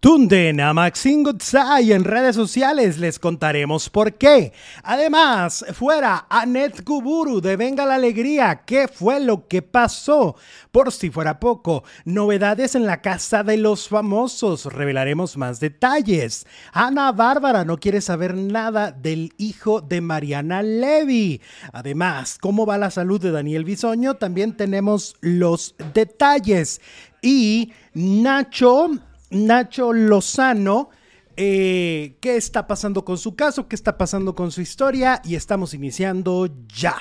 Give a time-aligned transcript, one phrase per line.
[0.00, 4.52] Tunden a Maxine Gutsai en redes sociales les contaremos por qué.
[4.84, 10.36] Además, fuera Anet Kuburu de Venga la Alegría, ¿qué fue lo que pasó?
[10.70, 16.46] Por si fuera poco, novedades en la casa de los famosos, revelaremos más detalles.
[16.72, 21.40] Ana Bárbara no quiere saber nada del hijo de Mariana Levy.
[21.72, 24.14] Además, ¿cómo va la salud de Daniel Bisoño?
[24.14, 26.80] También tenemos los detalles.
[27.20, 28.90] Y Nacho
[29.30, 30.90] Nacho Lozano.
[31.36, 33.68] Eh, ¿Qué está pasando con su caso?
[33.68, 35.22] ¿Qué está pasando con su historia?
[35.24, 36.96] Y estamos iniciando ya.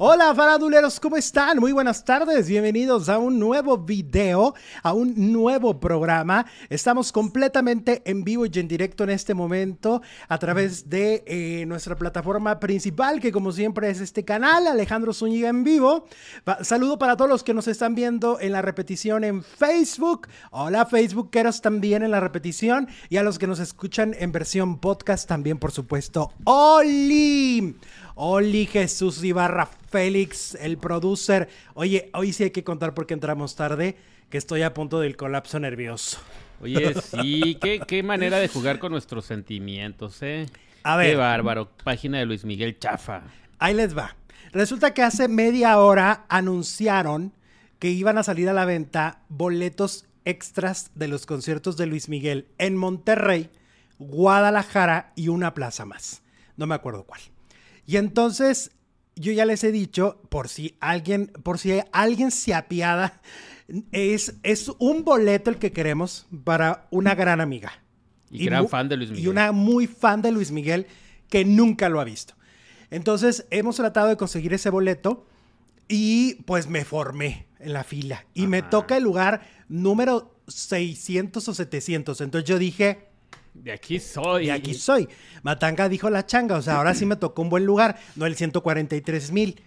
[0.00, 1.58] Hola faraduleros, ¿cómo están?
[1.58, 6.46] Muy buenas tardes, bienvenidos a un nuevo video, a un nuevo programa.
[6.68, 11.96] Estamos completamente en vivo y en directo en este momento a través de eh, nuestra
[11.96, 16.06] plataforma principal, que como siempre es este canal, Alejandro Zúñiga en vivo.
[16.62, 20.28] saludo para todos los que nos están viendo en la repetición en Facebook.
[20.52, 25.28] Hola Facebookeros también en la repetición y a los que nos escuchan en versión podcast
[25.28, 26.30] también, por supuesto.
[26.44, 27.74] ¡Oli!
[28.20, 31.48] Oli Jesús Ibarra Félix, el producer.
[31.74, 33.96] Oye, hoy sí hay que contar porque entramos tarde,
[34.28, 36.18] que estoy a punto del colapso nervioso.
[36.60, 40.46] Oye, sí, qué, qué manera de jugar con nuestros sentimientos, ¿eh?
[40.82, 41.10] A ver.
[41.10, 41.70] Qué bárbaro.
[41.84, 43.22] Página de Luis Miguel Chafa.
[43.60, 44.16] Ahí les va.
[44.50, 47.32] Resulta que hace media hora anunciaron
[47.78, 52.48] que iban a salir a la venta boletos extras de los conciertos de Luis Miguel
[52.58, 53.48] en Monterrey,
[54.00, 56.22] Guadalajara y una plaza más.
[56.56, 57.20] No me acuerdo cuál.
[57.88, 58.70] Y entonces
[59.16, 63.22] yo ya les he dicho, por si alguien, por si alguien se apiada,
[63.92, 67.72] es, es un boleto el que queremos para una gran amiga.
[68.30, 69.24] Y, gran fan de Luis Miguel.
[69.24, 70.86] Y una muy fan de Luis Miguel
[71.30, 72.34] que nunca lo ha visto.
[72.90, 75.26] Entonces hemos tratado de conseguir ese boleto
[75.88, 78.26] y pues me formé en la fila.
[78.34, 82.20] Y me toca el lugar número 600 o 700.
[82.20, 83.07] Entonces yo dije,
[83.62, 84.46] de aquí soy.
[84.46, 85.08] De aquí soy.
[85.42, 88.36] Matanga dijo la changa, o sea, ahora sí me tocó un buen lugar, no el
[88.36, 89.60] 143 mil.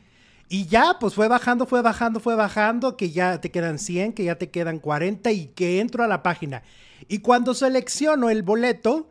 [0.50, 4.26] Y ya, pues fue bajando, fue bajando, fue bajando, que ya te quedan 100, que
[4.26, 6.64] ya te quedan 40 y que entro a la página.
[7.08, 9.10] Y cuando selecciono el boleto,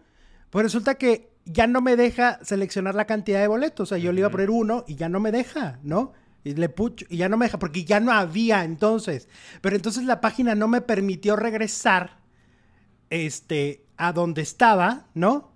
[0.51, 3.89] pues resulta que ya no me deja seleccionar la cantidad de boletos.
[3.89, 6.13] O sea, yo le iba a poner uno y ya no me deja, ¿no?
[6.45, 9.29] Y le pucho, y ya no me deja, porque ya no había entonces.
[9.61, 12.21] Pero entonces la página no me permitió regresar
[13.11, 15.53] este, a donde estaba, ¿no?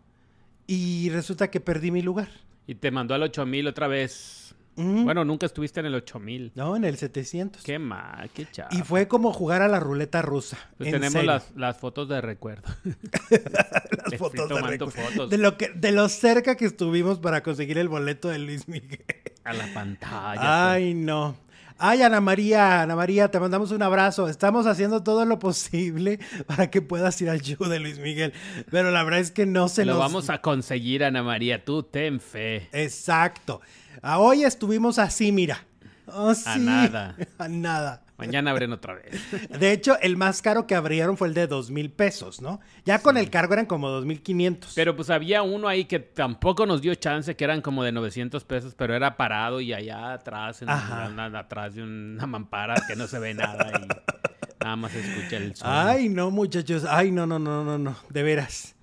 [0.66, 2.28] Y resulta que perdí mi lugar.
[2.66, 4.54] Y te mandó al 8000 otra vez.
[4.76, 6.52] Bueno, nunca estuviste en el 8000.
[6.56, 7.62] No, en el 700.
[7.62, 8.76] Qué mal, qué chaval.
[8.76, 10.58] Y fue como jugar a la ruleta rusa.
[10.76, 11.24] Pues tenemos
[11.54, 12.68] las, fotos de recuerdo.
[14.10, 15.28] las fotos de recuerdo.
[15.28, 19.04] De lo, que, de lo cerca que estuvimos para conseguir el boleto de Luis Miguel.
[19.44, 20.72] A la pantalla.
[20.72, 21.36] Ay, no.
[21.76, 24.28] Ay, Ana María, Ana María, te mandamos un abrazo.
[24.28, 28.32] Estamos haciendo todo lo posible para que puedas ir al show de Luis Miguel.
[28.70, 31.64] Pero la verdad es que no se lo vamos a conseguir, Ana María.
[31.64, 32.68] Tú ten fe.
[32.72, 33.60] Exacto.
[34.02, 35.64] hoy estuvimos así, mira.
[36.06, 37.16] Oh, a nada.
[37.38, 38.03] A nada.
[38.16, 39.20] Mañana abren otra vez.
[39.58, 42.60] De hecho, el más caro que abrieron fue el de dos mil pesos, ¿no?
[42.84, 44.72] Ya con el cargo eran como dos mil quinientos.
[44.74, 48.44] Pero pues había uno ahí que tampoco nos dio chance, que eran como de 900
[48.44, 53.18] pesos, pero era parado y allá atrás, en atrás de una mampara que no se
[53.18, 55.78] ve nada y nada más se escucha el sonido.
[55.78, 56.84] Ay, no, muchachos.
[56.88, 57.96] Ay, no, no, no, no, no.
[58.10, 58.76] De veras.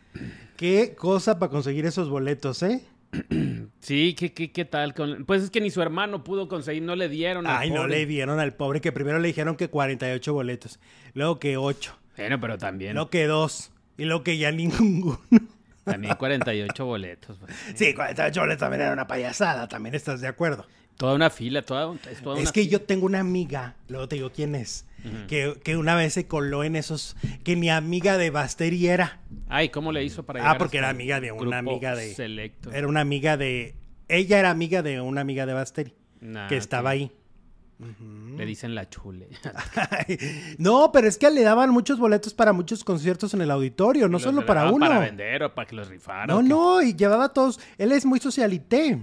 [0.57, 2.85] Qué cosa para conseguir esos boletos, ¿eh?
[3.81, 4.93] Sí, ¿qué, qué, qué tal?
[5.25, 8.05] Pues es que ni su hermano pudo conseguir, no le dieron al Ay, no le
[8.05, 10.79] dieron al pobre, que primero le dijeron que 48 boletos,
[11.15, 11.97] luego que 8.
[12.15, 12.93] Bueno, pero también.
[12.93, 15.19] Luego que 2, y luego que ya ninguno.
[15.83, 17.37] También 48 boletos.
[17.39, 17.55] Pues.
[17.73, 20.67] Sí, 48 boletos también era una payasada, también estás de acuerdo.
[20.97, 24.31] Toda una fila, toda, es toda Es que yo tengo una amiga, luego te digo
[24.31, 24.85] quién es,
[25.27, 29.21] que, una vez se coló en esos, que mi amiga de Basteri era.
[29.49, 32.13] Ay, ¿cómo le hizo para ah, Ah, porque era amiga de una amiga de...
[32.13, 32.71] Selecto.
[32.71, 33.75] Era una amiga de...
[34.07, 35.93] Ella era amiga de una amiga de Basteri,
[36.49, 37.11] que estaba ahí.
[38.37, 39.27] Le dicen la chule.
[40.57, 44.19] no, pero es que le daban muchos boletos para muchos conciertos en el auditorio, no
[44.19, 44.85] solo para uno.
[44.85, 46.27] Para vender o para que los rifaran.
[46.27, 47.59] No, no, y llevaba a todos.
[47.77, 48.99] Él es muy socialité.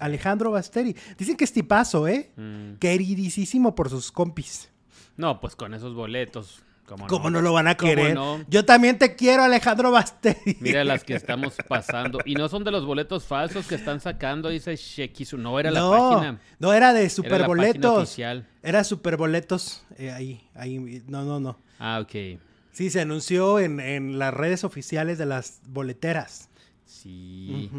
[0.00, 0.96] Alejandro Basteri.
[1.18, 2.30] Dicen que es tipazo, ¿eh?
[2.36, 2.74] Mm.
[2.74, 4.70] Queridísimo por sus compis.
[5.16, 6.62] No, pues con esos boletos.
[6.86, 7.40] ¿Cómo, no?
[7.40, 8.16] lo van a querer?
[8.46, 10.58] Yo también te quiero, Alejandro Basteri.
[10.60, 12.18] Mira las que estamos pasando.
[12.26, 15.38] Y no son de los boletos falsos que están sacando, dice Shekisu.
[15.38, 16.40] No era la página.
[16.58, 18.18] No, era de superboletos.
[18.18, 19.82] Era, era superboletos.
[19.96, 21.02] Eh, ahí, ahí.
[21.06, 21.58] No, no, no.
[21.78, 22.38] Ah, ok.
[22.72, 26.50] Sí, se anunció en, en las redes oficiales de las boleteras.
[26.84, 27.70] Sí.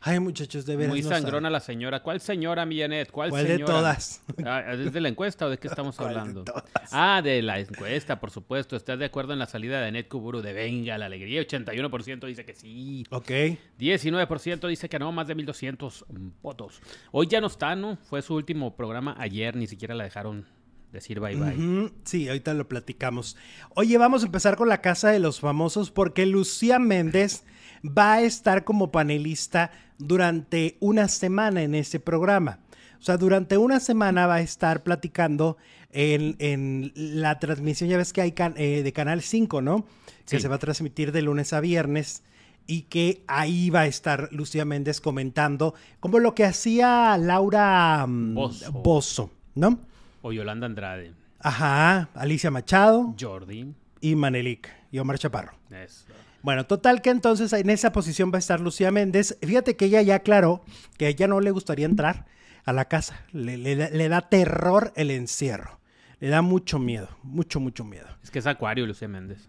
[0.00, 0.90] Ay, muchachos, de veras.
[0.90, 2.02] Muy sangrona la señora.
[2.02, 3.10] ¿Cuál señora, Millanet?
[3.10, 3.58] ¿Cuál, ¿Cuál señora?
[3.58, 4.22] de todas?
[4.44, 6.44] Ah, ¿Es de la encuesta o de qué estamos ¿Cuál de hablando?
[6.44, 6.64] todas?
[6.92, 8.76] Ah, de la encuesta, por supuesto.
[8.76, 11.40] ¿Estás de acuerdo en la salida de Net Kuburu de Venga la Alegría?
[11.42, 13.04] 81% dice que sí.
[13.10, 13.30] Ok.
[13.78, 16.06] 19% dice que no, más de 1200
[16.42, 16.80] votos.
[17.12, 17.96] Hoy ya no está, ¿no?
[18.08, 20.46] Fue su último programa ayer, ni siquiera la dejaron
[20.92, 21.90] decir bye bye.
[22.04, 23.36] Sí, ahorita lo platicamos.
[23.74, 27.44] Oye, vamos a empezar con la casa de los famosos porque Lucía Méndez
[27.84, 32.60] va a estar como panelista durante una semana en este programa.
[33.00, 35.56] O sea, durante una semana va a estar platicando
[35.92, 39.86] en, en la transmisión, ya ves que hay can- eh, de Canal 5, ¿no?
[40.28, 42.22] Que se va a transmitir de lunes a viernes
[42.66, 48.34] y que ahí va a estar Lucía Méndez comentando como lo que hacía Laura mm,
[48.34, 48.72] Bozzo.
[48.72, 49.80] Bozzo, ¿no?
[50.20, 51.12] O Yolanda Andrade.
[51.40, 53.72] Ajá, Alicia Machado Jordi.
[54.00, 55.52] y Manelik y Omar Chaparro.
[55.70, 56.04] Eso.
[56.42, 59.36] Bueno, total que entonces en esa posición va a estar Lucía Méndez.
[59.42, 60.62] Fíjate que ella ya aclaró
[60.96, 62.26] que a ella no le gustaría entrar
[62.64, 63.24] a la casa.
[63.32, 65.80] Le, le da- le da terror el encierro.
[66.20, 68.06] Le da mucho miedo, mucho, mucho miedo.
[68.22, 69.48] Es que es Acuario, Lucía Méndez.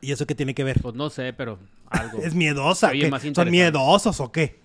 [0.00, 0.80] ¿Y eso qué tiene que ver?
[0.82, 2.18] Pues no sé, pero algo.
[2.22, 2.88] ¿Es miedosa?
[2.90, 4.60] Oye, más ¿Son miedosos o qué?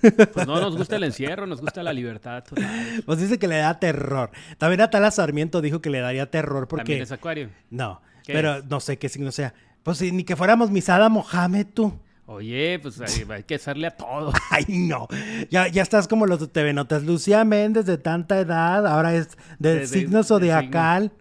[0.00, 2.44] Pues no nos gusta el encierro, nos gusta la libertad.
[2.44, 3.02] total.
[3.04, 4.30] Pues dice que le da terror.
[4.58, 6.82] También Atala Sarmiento dijo que le daría terror porque...
[6.84, 7.50] También es Acuario.
[7.70, 9.54] No, ¿Qué pero no sé qué signo sea.
[9.82, 11.92] Pues ni que fuéramos Misada Mohamed tú.
[12.26, 14.32] Oye, pues hay, hay que hacerle a todo.
[14.50, 15.08] Ay, no.
[15.50, 17.02] Ya, ya estás como los de TV Notas.
[17.02, 21.12] Lucía Méndez de tanta edad, ahora es de, De- de- signos de zodiacal.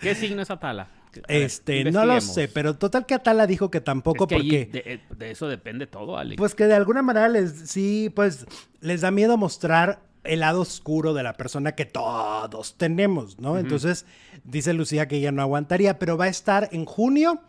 [0.00, 0.84] ¿Qué signo es Atala?
[0.84, 4.64] Ver, Este, no lo sé, pero total que Atala dijo que tampoco Es que ahí
[4.66, 5.00] porque...
[5.10, 6.36] de, de eso depende todo, Alex.
[6.38, 8.44] Pues que de alguna manera les, sí, pues
[8.82, 13.58] les da miedo mostrar el lado oscuro de la persona que todos tenemos, ¿no?
[13.58, 14.06] Entonces,
[14.44, 17.40] dice Lucía que ella no aguantaría, pero va a estar en junio,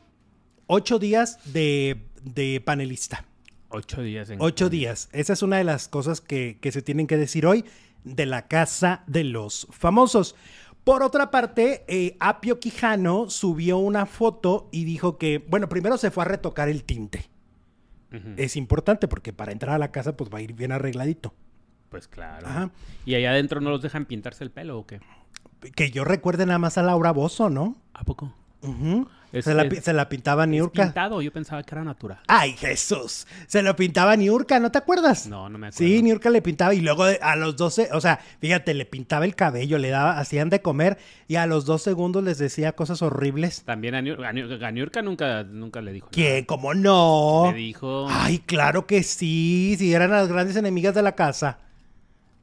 [0.68, 3.26] ocho días de, de panelista.
[3.70, 5.10] Ocho días en Ocho días.
[5.12, 7.66] Esa es una de las cosas que, que se tienen que decir hoy
[8.04, 10.36] de la casa de los famosos.
[10.84, 16.12] Por otra parte, eh, Apio Quijano subió una foto y dijo que, bueno, primero se
[16.12, 17.30] fue a retocar el tinte.
[18.38, 21.34] Es importante porque para entrar a la casa pues va a ir bien arregladito.
[21.90, 22.48] Pues claro.
[22.48, 22.70] Ajá.
[23.06, 25.00] ¿Y allá adentro no los dejan pintarse el pelo o qué?
[25.76, 27.76] Que yo recuerde nada más a Laura Bozo, ¿no?
[27.94, 28.34] ¿A poco?
[29.32, 30.84] Es- se, la, es- se la pintaba ¿Es Niurka.
[30.84, 31.22] pintado?
[31.22, 32.20] Yo pensaba que era natural.
[32.28, 33.28] Ay, Jesús.
[33.48, 35.28] Se lo pintaba Niurka, ¿no te acuerdas?
[35.28, 35.78] No, no me acuerdo.
[35.78, 39.36] Sí, Niurka le pintaba y luego a los 12, o sea, fíjate, le pintaba el
[39.36, 40.98] cabello, le daba, hacían de comer
[41.28, 43.64] y a los dos segundos les decía cosas horribles.
[43.64, 46.46] También a Niurka, a Niurka- a Niurka nunca, nunca le dijo ¿Quién?
[46.46, 47.50] ¿Cómo no?
[47.52, 48.08] Le dijo...
[48.10, 51.60] Ay, claro que sí, si eran las grandes enemigas de la casa.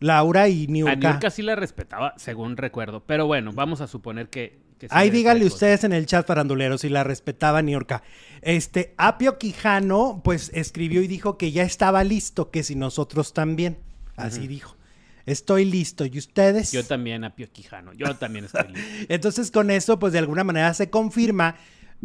[0.04, 0.96] Laura y a Niurka.
[0.96, 3.04] Niurka sí la respetaba, según recuerdo.
[3.06, 4.58] Pero bueno, vamos a suponer que...
[4.78, 8.02] que sí Ahí le díganle ustedes en el chat farandulero si la respetaba Niurka.
[8.42, 13.78] Este, Apio Quijano, pues escribió y dijo que ya estaba listo, que si nosotros también.
[14.16, 14.76] Así dijo.
[15.24, 16.04] Estoy listo.
[16.04, 16.70] ¿Y ustedes?
[16.70, 17.94] Yo también a Pio Quijano.
[17.94, 19.06] Yo también estoy listo.
[19.08, 21.56] Entonces, con eso, pues de alguna manera se confirma.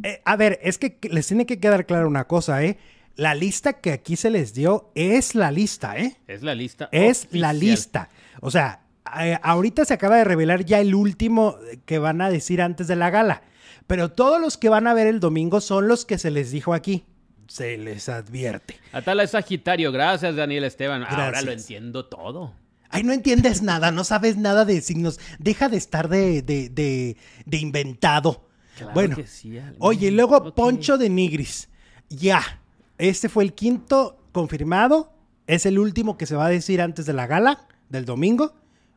[0.04, 2.78] Eh, a ver, es que les tiene que quedar clara una cosa, ¿eh?
[3.20, 6.16] La lista que aquí se les dio es la lista, ¿eh?
[6.26, 8.08] Es la lista Es la lista.
[8.40, 8.84] O sea,
[9.20, 12.96] eh, ahorita se acaba de revelar ya el último que van a decir antes de
[12.96, 13.42] la gala.
[13.88, 16.74] Pero todos los que van a ver el domingo son los que se les dijo
[16.74, 17.04] aquí.
[17.50, 18.80] Se les advierte.
[18.94, 19.92] Atala es Sagitario.
[19.92, 21.04] Gracias, Daniel Esteban.
[21.04, 22.54] Ahora lo entiendo todo.
[22.90, 25.20] Ay, no entiendes nada, no sabes nada de signos.
[25.40, 28.48] Deja de estar de, de, de, de inventado.
[28.78, 30.56] Claro bueno, que sí, oye, y luego.
[30.56, 31.68] Poncho de Nigris.
[32.08, 32.59] Ya.
[33.00, 35.12] Este fue el quinto confirmado.
[35.48, 38.54] Es el último que se va a decir antes de la gala del domingo,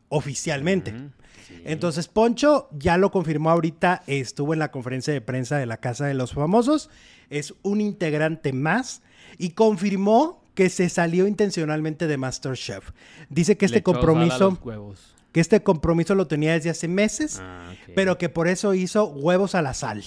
[0.09, 0.93] oficialmente.
[1.47, 1.61] Sí.
[1.65, 6.05] Entonces, Poncho ya lo confirmó ahorita, estuvo en la conferencia de prensa de la Casa
[6.05, 6.89] de los Famosos,
[7.29, 9.01] es un integrante más
[9.37, 12.91] y confirmó que se salió intencionalmente de MasterChef.
[13.29, 14.59] Dice que este compromiso,
[15.31, 19.55] que este compromiso lo tenía desde hace meses, Ah, pero que por eso hizo huevos
[19.55, 20.03] a la sal,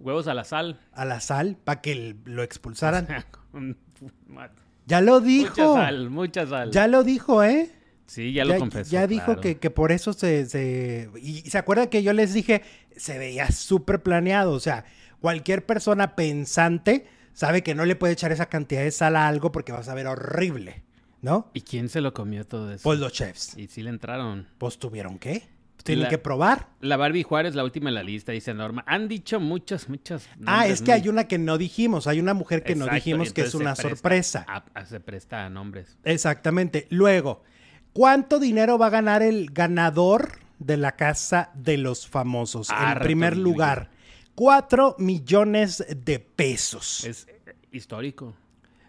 [0.00, 0.80] Huevos a la sal.
[0.92, 3.06] a la sal para que lo expulsaran.
[4.86, 5.74] Ya lo mucha dijo.
[5.74, 6.70] sal, mucha sal.
[6.72, 7.70] Ya lo dijo, ¿eh?
[8.06, 8.90] sí, ya lo confesó.
[8.90, 9.40] ya dijo claro.
[9.40, 12.62] que, que por eso se, se- Y se acuerda que yo les dije,
[12.96, 14.52] se veía súper planeado.
[14.52, 14.84] O sea,
[15.20, 19.52] cualquier persona pensante sabe que no le puede echar esa cantidad de sal a algo
[19.52, 20.82] porque va a saber horrible,
[21.22, 21.50] ¿no?
[21.54, 22.82] ¿Y quién se lo comió todo eso?
[22.82, 23.56] Pues los chefs.
[23.56, 24.48] Y sí le entraron.
[24.58, 25.44] Pues tuvieron que.
[25.84, 26.68] Tienen La- que probar.
[26.80, 28.84] La Barbie Juárez, la última en la lista, dice Norma.
[28.86, 30.28] Han dicho muchas, muchas.
[30.46, 32.06] Ah, es que muy- hay una que no dijimos.
[32.06, 34.44] Hay una mujer que no dijimos que es una presta sorpresa.
[34.48, 35.96] a- a- se presta a nombres.
[36.04, 36.86] Exactamente.
[36.90, 37.42] Luego,
[37.92, 42.68] ¿cuánto dinero va a ganar el ganador de la casa de los famosos?
[42.70, 43.90] en primer lugar,
[44.34, 47.04] 4 millones de pesos.
[47.04, 47.26] Es
[47.72, 48.34] histórico.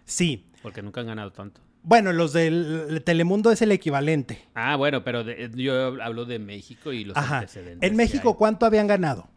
[0.05, 0.45] Sí.
[0.61, 1.61] Porque nunca han ganado tanto.
[1.83, 4.39] Bueno, los del Telemundo es el equivalente.
[4.53, 5.23] Ah, bueno, pero
[5.55, 7.89] yo hablo de México y los antecedentes.
[7.89, 9.27] En México, ¿cuánto habían ganado?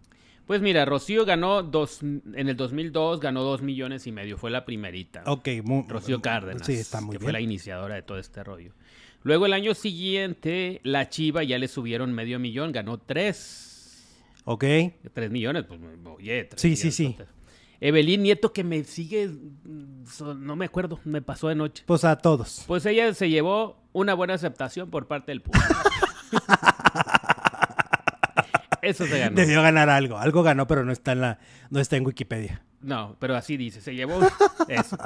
[0.46, 4.66] Pues mira, Rocío ganó dos, en el 2002 ganó dos millones y medio, fue la
[4.66, 5.22] primerita.
[5.26, 5.48] Ok,
[5.88, 7.22] Rocío Cárdenas, sí, está muy que bien.
[7.22, 8.74] fue la iniciadora de todo este rollo.
[9.22, 14.04] Luego el año siguiente, la Chiva ya le subieron medio millón, ganó tres.
[14.44, 14.64] Ok.
[15.14, 17.16] Tres millones, pues oye, tres Sí, sí, sí.
[17.84, 19.30] Evelyn Nieto, que me sigue,
[20.38, 21.82] no me acuerdo, me pasó de noche.
[21.84, 22.64] Pues a todos.
[22.66, 25.66] Pues ella se llevó una buena aceptación por parte del público.
[28.80, 29.36] Eso se ganó.
[29.36, 30.16] Debió ganar algo.
[30.16, 31.38] Algo ganó, pero no está en la,
[31.68, 32.62] no está en Wikipedia.
[32.80, 34.18] No, pero así dice, se llevó
[34.68, 34.96] eso.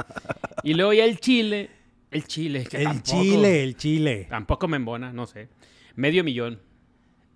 [0.63, 1.71] Y luego ya el Chile,
[2.13, 4.29] el Chile, que El Chile, el Chile.
[4.31, 5.49] Tampoco me embona, no sé.
[5.97, 6.61] Medio millón.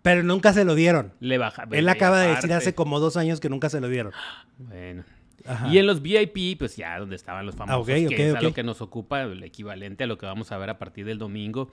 [0.03, 1.15] Pero nunca se lo dieron.
[1.19, 1.67] Le baja.
[1.73, 4.13] Él acaba de decir hace como dos años que nunca se lo dieron.
[4.59, 5.03] Bueno.
[5.71, 8.55] Y en los VIP, pues ya donde estaban los famosos, Ah, que es a lo
[8.55, 11.71] que nos ocupa, el equivalente a lo que vamos a ver a partir del domingo.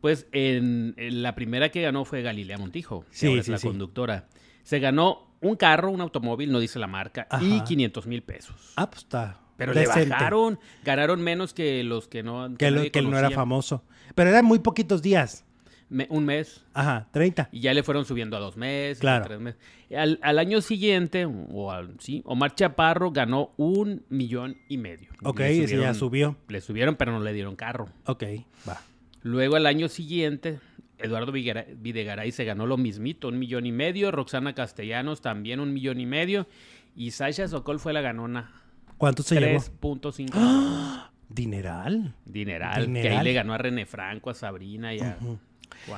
[0.00, 3.66] Pues en, la primera que ganó fue Galilea Montijo, que sí, es sí, la sí.
[3.66, 4.28] conductora.
[4.62, 8.72] Se ganó un carro, un automóvil, no dice la marca, y 500 mil pesos.
[8.76, 9.40] Ah, pues está.
[9.56, 12.54] Pero le bajaron, ganaron menos que los que no.
[12.56, 13.82] Que, lo, que él no era famoso.
[14.14, 15.44] Pero eran muy poquitos días.
[15.90, 16.64] Me, un mes.
[16.74, 17.48] Ajá, 30.
[17.50, 19.24] Y ya le fueron subiendo a dos meses, claro.
[19.24, 19.60] a tres meses.
[19.96, 25.08] Al, al, año siguiente, o al, sí, Omar Chaparro ganó un millón y medio.
[25.22, 26.36] Ok, ese ya subió.
[26.48, 27.88] Le subieron, pero no le dieron carro.
[28.04, 28.24] Ok,
[28.68, 28.80] va.
[29.22, 30.60] Luego al año siguiente,
[30.98, 34.10] Eduardo Videgaray se ganó lo mismito, un millón y medio.
[34.10, 36.46] Roxana Castellanos también un millón y medio.
[36.94, 38.50] Y Sasha Sokol fue la ganona.
[38.96, 39.60] ¿Cuánto se llevó?
[39.60, 40.30] 3.5.
[40.34, 41.10] ¡Ah!
[41.28, 42.14] Dineral.
[42.24, 42.86] Dineral.
[42.86, 43.02] Dineral.
[43.02, 45.18] Que ahí le ganó a René Franco, a Sabrina y a...
[45.20, 45.38] Uh -huh.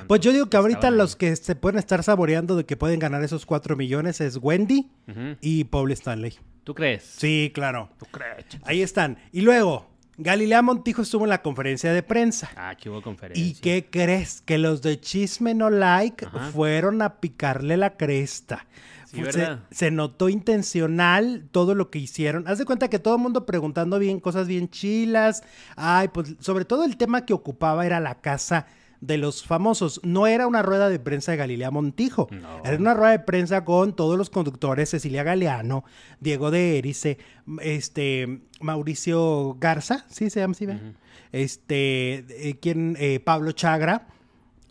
[0.06, 2.99] Pues yo digo que ahorita Estaban los que se pueden estar saboreando de que pueden
[2.99, 5.38] ganar esos 4 millones es Wendy uh -huh.
[5.40, 6.38] y Paul Stanley.
[6.64, 7.02] ¿Tú crees?
[7.02, 7.90] Sí, claro.
[7.99, 8.46] ¿Tú crees?
[8.64, 9.18] Ahí están.
[9.32, 9.87] Y luego,
[10.18, 12.50] Galilea Montijo estuvo en la conferencia de prensa.
[12.54, 13.44] Ah, que hubo conferencia.
[13.44, 14.42] ¿Y qué crees?
[14.42, 16.50] Que los de Chisme No Like Ajá.
[16.52, 18.66] fueron a picarle la cresta.
[19.06, 22.46] Sí, se, se notó intencional todo lo que hicieron.
[22.46, 25.42] Haz de cuenta que todo el mundo preguntando bien cosas bien chilas.
[25.75, 28.66] Ay, pues sobre todo el tema que ocupaba era la casa
[29.00, 30.00] de los famosos.
[30.04, 32.28] No era una rueda de prensa de Galilea Montijo.
[32.30, 32.62] No.
[32.64, 35.85] Era una rueda de prensa con todos los conductores, Cecilia Galeano,
[36.21, 37.19] Diego de Erice,
[37.62, 40.54] este, Mauricio Garza, ¿sí se llama?
[40.59, 40.76] ¿verdad?
[40.76, 40.95] Ujú.
[41.33, 42.97] Este, eh, ¿quién?
[42.99, 44.09] Eh, Pablo Chagra,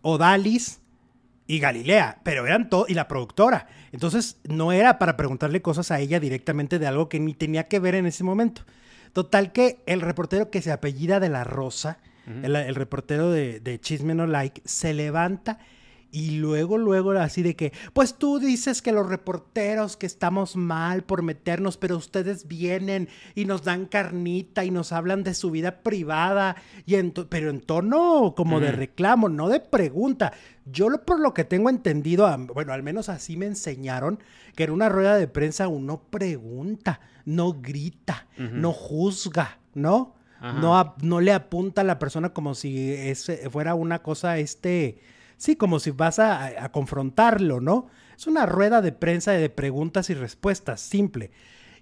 [0.02, 0.82] Odalis
[1.48, 3.68] y Galilea, pero eran todo, y la productora.
[3.92, 7.80] Entonces, no era para preguntarle cosas a ella directamente de algo que ni tenía que
[7.80, 8.64] ver en ese momento.
[9.14, 11.98] Total que el reportero que se apellida de la Rosa,
[12.44, 15.60] El, el reportero de, de Chisme No Like, se levanta
[16.12, 21.04] y luego, luego así de que, pues tú dices que los reporteros que estamos mal
[21.04, 25.82] por meternos, pero ustedes vienen y nos dan carnita y nos hablan de su vida
[25.82, 26.56] privada,
[26.86, 30.34] y en pero en tono como de reclamo, no de pregunta.
[30.66, 34.20] Yo lo, por lo que tengo entendido, bueno, al menos así me enseñaron,
[34.56, 40.16] que en una rueda de prensa uno pregunta, no grita, no juzga, ¿no?
[40.40, 40.60] Ajá.
[40.60, 45.00] No, no le apunta a la persona como si ese fuera una cosa, este,
[45.38, 47.88] sí, como si vas a, a confrontarlo, ¿no?
[48.18, 51.32] Es una rueda de prensa de preguntas y respuestas, simple.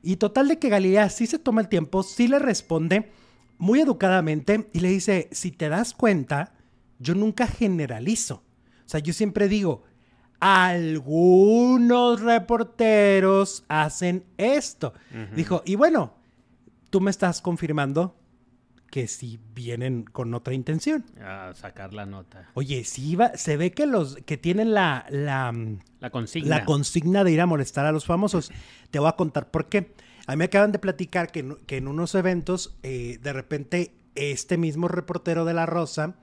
[0.01, 3.11] Y total de que Galilea sí se toma el tiempo, sí le responde
[3.57, 6.53] muy educadamente y le dice, si te das cuenta,
[6.99, 8.43] yo nunca generalizo.
[8.85, 9.83] O sea, yo siempre digo,
[10.39, 14.93] algunos reporteros hacen esto.
[15.35, 16.13] Dijo, y bueno,
[16.89, 18.15] tú me estás confirmando
[18.91, 21.05] que sí vienen con otra intención.
[21.21, 22.49] A sacar la nota.
[22.53, 25.53] Oye, sí va, se ve que los que tienen la, la,
[25.99, 26.49] La consigna.
[26.59, 28.51] la consigna de ir a molestar a los famosos.
[28.91, 29.93] Te voy a contar por qué.
[30.25, 33.93] A mí me acaban de platicar que, en- que en unos eventos, eh, de repente,
[34.15, 36.15] este mismo reportero de La Rosa,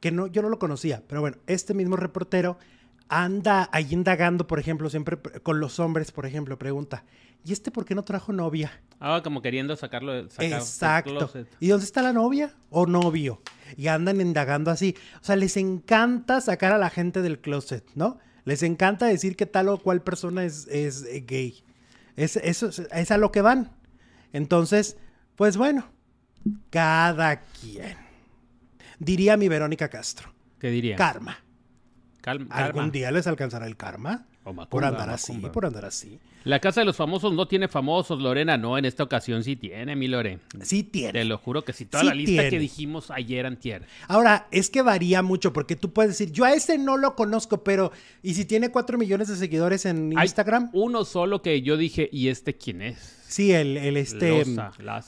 [0.00, 2.58] que no, yo no lo conocía, pero bueno, este mismo reportero
[3.08, 7.04] anda ahí indagando, por ejemplo, siempre pre- con los hombres, por ejemplo, pregunta,
[7.44, 8.82] ¿y este por qué no trajo novia?
[9.00, 11.30] Ah, como queriendo sacarlo sacar Exacto.
[11.60, 13.40] ¿Y dónde está la novia o novio?
[13.76, 14.94] Y andan indagando así.
[15.20, 18.18] O sea, les encanta sacar a la gente del closet, ¿no?
[18.44, 21.62] Les encanta decir que tal o cual persona es, es, eh, gay.
[22.16, 23.70] Es, eso es, es a lo que van.
[24.32, 24.96] Entonces,
[25.36, 25.86] pues bueno,
[26.70, 27.96] cada quien.
[28.98, 30.34] Diría mi Verónica Castro.
[30.58, 30.96] ¿Qué diría?
[30.96, 31.38] Karma.
[32.20, 32.46] Calma.
[32.50, 32.92] ¿Algún calma.
[32.92, 34.26] día les alcanzará el karma?
[34.44, 35.52] O macumba, por andar así, macumba.
[35.52, 36.18] por andar así.
[36.44, 38.56] La casa de los famosos no tiene famosos, Lorena.
[38.56, 40.38] No, en esta ocasión sí tiene, mi Lore.
[40.62, 41.12] Sí tiene.
[41.12, 41.84] Te lo juro que sí.
[41.84, 42.50] Toda Sí la lista tiene.
[42.50, 43.84] que dijimos ayer antier.
[44.06, 47.62] Ahora, es que varía mucho porque tú puedes decir, yo a ese no lo conozco,
[47.64, 50.70] pero ¿y si tiene 4 millones de seguidores en Hay Instagram?
[50.72, 53.17] uno solo que yo dije, ¿y este quién es?
[53.28, 54.44] Sí, el, el este.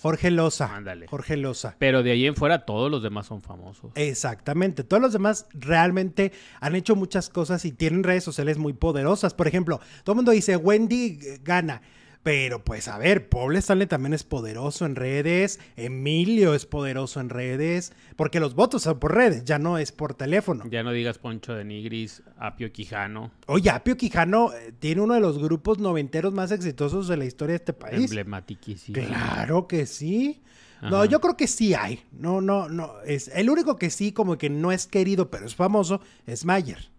[0.02, 0.76] Jorge Loza.
[0.76, 1.06] Ándale.
[1.08, 1.74] Jorge Loza.
[1.78, 3.92] Pero de ahí en fuera todos los demás son famosos.
[3.94, 4.84] Exactamente.
[4.84, 9.32] Todos los demás realmente han hecho muchas cosas y tienen redes sociales muy poderosas.
[9.32, 11.80] Por ejemplo, todo el mundo dice Wendy gana.
[12.22, 17.30] Pero pues a ver, Paul Stanley también es poderoso en redes, Emilio es poderoso en
[17.30, 20.64] redes, porque los votos son por redes, ya no es por teléfono.
[20.68, 23.32] Ya no digas Poncho de Nigris, Apio Quijano.
[23.46, 27.52] Oye, Apio Quijano eh, tiene uno de los grupos noventeros más exitosos de la historia
[27.52, 28.04] de este país.
[28.04, 28.94] Emblematiquísimo.
[28.94, 30.42] Claro que sí.
[30.82, 32.02] No, yo creo que sí hay.
[32.10, 33.00] No, no, no.
[33.02, 36.90] Es, el único que sí, como que no es querido, pero es famoso, es Mayer.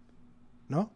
[0.68, 0.92] ¿No?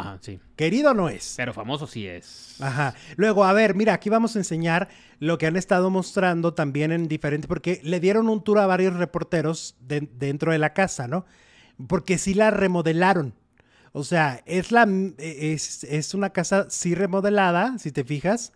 [0.00, 0.40] Ajá, sí.
[0.56, 1.34] Querido no es.
[1.36, 2.56] Pero famoso sí es.
[2.60, 2.94] Ajá.
[3.16, 4.88] Luego, a ver, mira, aquí vamos a enseñar
[5.18, 8.94] lo que han estado mostrando también en diferentes, porque le dieron un tour a varios
[8.94, 11.24] reporteros dentro de la casa, ¿no?
[11.88, 13.34] Porque sí la remodelaron.
[13.92, 14.86] O sea, es, la,
[15.18, 18.52] es, es una casa sí remodelada, si te fijas.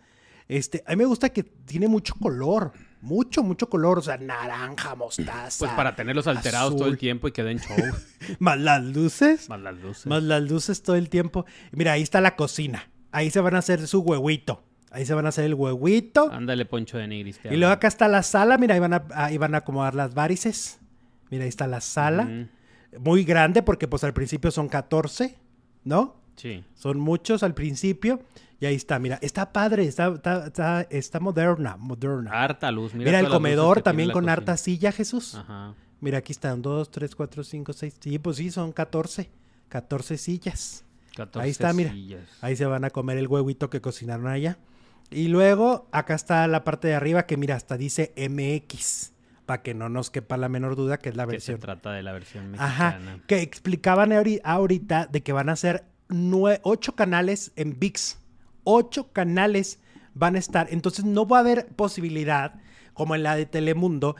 [0.47, 4.95] Este, a mí me gusta que tiene mucho color mucho, mucho color, o sea, naranja,
[4.95, 5.59] mostaza.
[5.59, 7.77] Pues para tenerlos alterados todo el tiempo y que den show.
[8.39, 9.49] Más las luces.
[9.49, 10.05] Más las luces.
[10.05, 11.45] Más las luces todo el tiempo.
[11.71, 12.89] Mira, ahí está la cocina.
[13.11, 14.63] Ahí se van a hacer su huevito.
[14.91, 16.31] Ahí se van a hacer el huevito.
[16.31, 17.39] Ándale, Poncho de Nigris.
[17.49, 18.57] Y luego acá está la sala.
[18.57, 20.79] Mira, ahí van a, ahí van a acomodar las varices.
[21.29, 22.29] Mira, ahí está la sala.
[22.99, 25.37] Muy grande porque pues al principio son 14,
[25.85, 26.17] ¿no?
[26.35, 26.63] Sí.
[26.75, 28.21] Son muchos al principio.
[28.61, 30.13] Y ahí está, mira, está padre, está,
[30.45, 32.29] está, está, moderna, moderna.
[32.31, 33.19] Harta luz, mira.
[33.19, 35.33] el comedor también con harta silla, Jesús.
[35.33, 35.73] Ajá.
[35.99, 37.95] Mira, aquí están dos, tres, cuatro, cinco, seis.
[37.99, 39.31] Sí, pues sí, son 14.
[39.67, 40.85] 14 sillas.
[41.15, 41.91] 14 ahí está, mira.
[42.41, 44.59] Ahí se van a comer el huevito que cocinaron allá.
[45.09, 49.13] Y luego, acá está la parte de arriba que, mira, hasta dice MX.
[49.47, 51.57] Para que no nos quepa la menor duda que es la versión.
[51.57, 52.69] se trata de la versión mexicana.
[52.69, 52.99] Ajá.
[53.25, 54.11] Que explicaban
[54.43, 55.85] ahorita de que van a ser
[56.61, 58.20] ocho canales en VIX
[58.63, 59.79] ocho canales
[60.13, 60.67] van a estar.
[60.71, 62.55] Entonces no va a haber posibilidad,
[62.93, 64.15] como en la de Telemundo.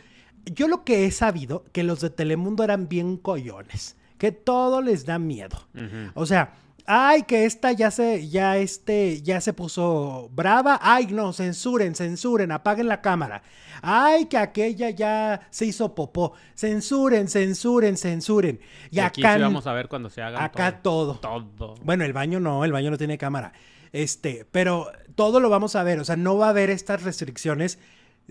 [0.45, 5.05] Yo lo que he sabido, que los de Telemundo eran bien coyones, que todo les
[5.05, 5.67] da miedo.
[6.13, 6.53] O sea,
[6.85, 10.79] ay, que esta ya se, ya este, ya se puso brava.
[10.81, 13.43] Ay, no, censuren, censuren, apaguen la cámara.
[13.81, 16.33] Ay, que aquella ya se hizo popó.
[16.55, 18.59] Censuren, censuren, censuren.
[18.91, 21.15] Y, acá vamos a ver cuando se haga acá todo.
[21.15, 21.75] todo.
[21.83, 23.53] Bueno, el baño no, el baño no tiene cámara.
[23.93, 27.79] Este, pero todo lo vamos a ver, o sea, no va a haber estas restricciones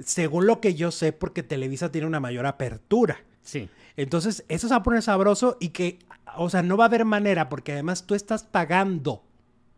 [0.02, 3.22] según lo que yo sé porque Televisa tiene una mayor apertura.
[3.42, 3.68] Sí.
[3.96, 5.98] Entonces, eso se va a poner sabroso y que,
[6.36, 9.24] o sea, no va a haber manera porque además tú estás pagando.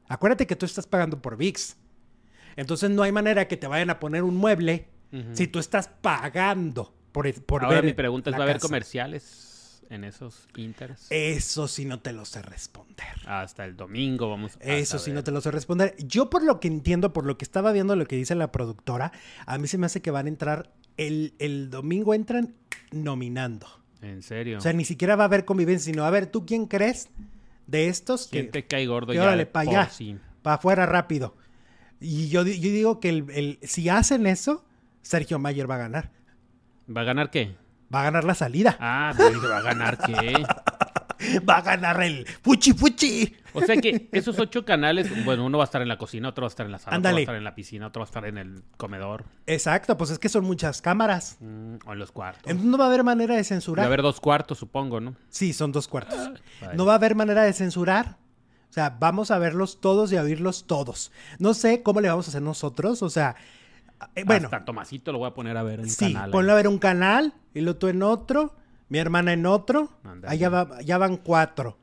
[0.08, 1.76] Acuérdate que tú estás pagando por VIX.
[2.56, 4.86] Entonces no hay manera que te vayan a poner un mueble
[5.32, 9.51] si tú estás pagando por, por Ahora mi pregunta es, ¿va a haber comerciales?
[9.92, 11.06] En esos inters?
[11.10, 13.06] Eso sí no te lo sé responder.
[13.26, 15.94] Hasta el domingo vamos a Eso sí no te lo sé responder.
[15.98, 19.12] Yo por lo que entiendo, por lo que estaba viendo lo que dice la productora,
[19.46, 22.54] a mí se me hace que van a entrar, el, el domingo entran
[22.90, 23.66] nominando.
[24.00, 24.58] ¿En serio?
[24.58, 27.10] O sea, ni siquiera va a haber convivencia, sino a ver, ¿tú quién crees
[27.66, 28.28] de estos?
[28.28, 29.22] ¿Quién te cae gordo ya?
[29.22, 29.90] Órale, para allá,
[30.42, 31.36] para afuera rápido.
[32.00, 34.64] Y yo, yo digo que el, si hacen eso,
[35.02, 36.10] Sergio Mayer va a ganar.
[36.94, 37.54] ¿Va a ganar qué?
[37.92, 38.76] Va a ganar la salida.
[38.80, 40.44] Ah, pero ¿va a ganar qué?
[41.48, 43.36] va a ganar el fuchi fuchi.
[43.54, 46.42] O sea que esos ocho canales, bueno, uno va a estar en la cocina, otro
[46.42, 48.04] va a estar en la sala, otro va a estar en la piscina, otro va
[48.04, 49.24] a estar en el comedor.
[49.46, 51.36] Exacto, pues es que son muchas cámaras.
[51.40, 52.44] Mm, o en los cuartos.
[52.46, 53.82] Entonces no va a haber manera de censurar.
[53.82, 55.14] Va a haber dos cuartos, supongo, ¿no?
[55.28, 56.18] Sí, son dos cuartos.
[56.74, 58.16] No va a haber manera de censurar.
[58.70, 61.12] O sea, vamos a verlos todos y a oírlos todos.
[61.38, 63.36] No sé cómo le vamos a hacer nosotros, o sea,
[64.14, 64.46] eh, bueno.
[64.46, 66.30] Hasta Tomasito lo voy a poner a ver en sí, canal.
[66.30, 68.54] ponlo a ver un canal y lo tú en otro,
[68.88, 69.90] mi hermana en otro.
[70.26, 71.78] Allá va, ya van cuatro,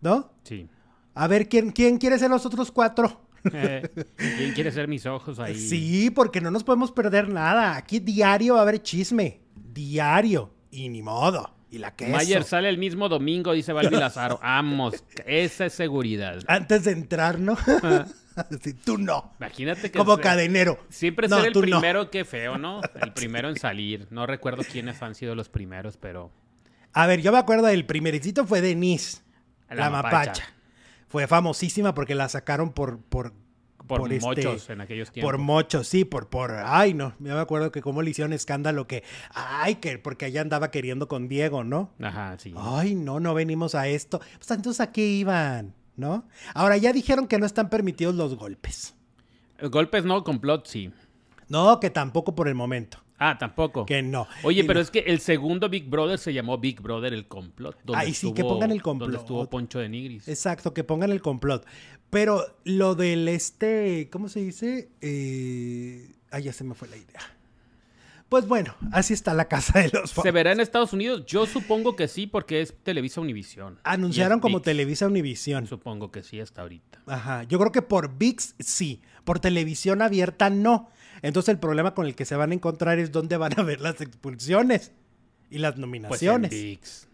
[0.00, 0.30] ¿no?
[0.44, 0.68] Sí.
[1.14, 3.20] A ver, ¿quién, quién quiere ser los otros cuatro?
[3.52, 5.54] Eh, ¿Quién quiere ser mis ojos ahí?
[5.58, 7.76] Sí, porque no nos podemos perder nada.
[7.76, 9.40] Aquí diario va a haber chisme.
[9.54, 10.50] Diario.
[10.70, 11.54] Y ni modo.
[11.70, 12.10] Y la queso.
[12.10, 14.38] Mayer sale el mismo domingo, dice Valvi Lazaro.
[14.42, 16.42] Vamos, esa es seguridad.
[16.48, 17.56] Antes de entrar, ¿no?
[18.84, 19.32] tú no.
[19.38, 19.98] Imagínate que.
[19.98, 20.78] Como cadenero.
[20.88, 22.80] Siempre ser el primero, qué feo, ¿no?
[23.00, 24.06] El primero en salir.
[24.10, 26.30] No recuerdo quiénes han sido los primeros, pero.
[26.92, 29.22] A ver, yo me acuerdo del primericito fue Denise,
[29.68, 30.44] la, mapacha.
[31.08, 33.00] Fue famosísima porque la sacaron por.
[33.00, 33.32] por
[33.98, 35.28] por, este, mochos en aquellos tiempos.
[35.28, 38.86] Por mochos, sí, por, por, ay, no, yo me acuerdo que como le hicieron escándalo
[38.86, 39.02] que,
[39.34, 41.92] ay, que, porque ella andaba queriendo con Diego, ¿no?
[42.00, 42.54] Ajá, sí.
[42.56, 44.20] Ay, no, no venimos a esto.
[44.38, 45.74] Pues entonces, ¿a qué iban?
[46.00, 46.26] ¿No?
[46.54, 48.94] Ahora ya dijeron que no están permitidos los golpes.
[49.62, 50.90] Golpes no, complot sí.
[51.48, 52.98] No, que tampoco por el momento.
[53.18, 53.84] Ah, tampoco.
[53.84, 54.26] Que no.
[54.44, 57.76] Oye, pero es que el segundo Big Brother se llamó Big Brother el complot.
[57.94, 59.10] Ay, sí, que pongan el complot.
[59.10, 60.26] Donde estuvo Poncho de Nigris.
[60.26, 61.66] Exacto, que pongan el complot.
[62.08, 64.90] Pero lo del este, ¿cómo se dice?
[65.02, 67.20] Eh, Ay, ya se me fue la idea.
[68.30, 71.26] Pues bueno, así está la casa de los ¿Se verá en Estados Unidos?
[71.26, 73.80] Yo supongo que sí, porque es Televisa Univisión.
[73.82, 75.66] Anunciaron como Televisa Univisión.
[75.66, 77.02] Supongo que sí, hasta ahorita.
[77.06, 77.42] Ajá.
[77.42, 79.02] Yo creo que por VIX sí.
[79.24, 80.90] Por televisión abierta no.
[81.22, 83.80] Entonces el problema con el que se van a encontrar es dónde van a ver
[83.80, 84.92] las expulsiones
[85.50, 86.50] y las nominaciones.
[86.50, 87.08] Pues en VIX.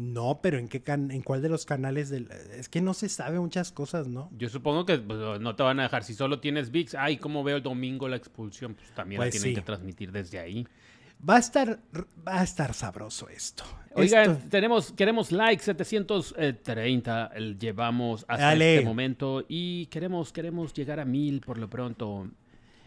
[0.00, 3.38] No, pero ¿en qué en cuál de los canales del es que no se sabe
[3.38, 4.30] muchas cosas, ¿no?
[4.38, 6.94] Yo supongo que pues, no te van a dejar si solo tienes VIX.
[6.94, 8.76] Ay, ¿cómo veo el domingo la expulsión?
[8.76, 10.66] Pues también la pues tienen que transmitir desde ahí.
[11.28, 11.80] Va a estar
[12.26, 13.62] va a estar sabroso esto.
[13.94, 21.42] Oigan, tenemos queremos like 730 llevamos hasta este momento y queremos queremos llegar a mil
[21.42, 22.26] por lo pronto.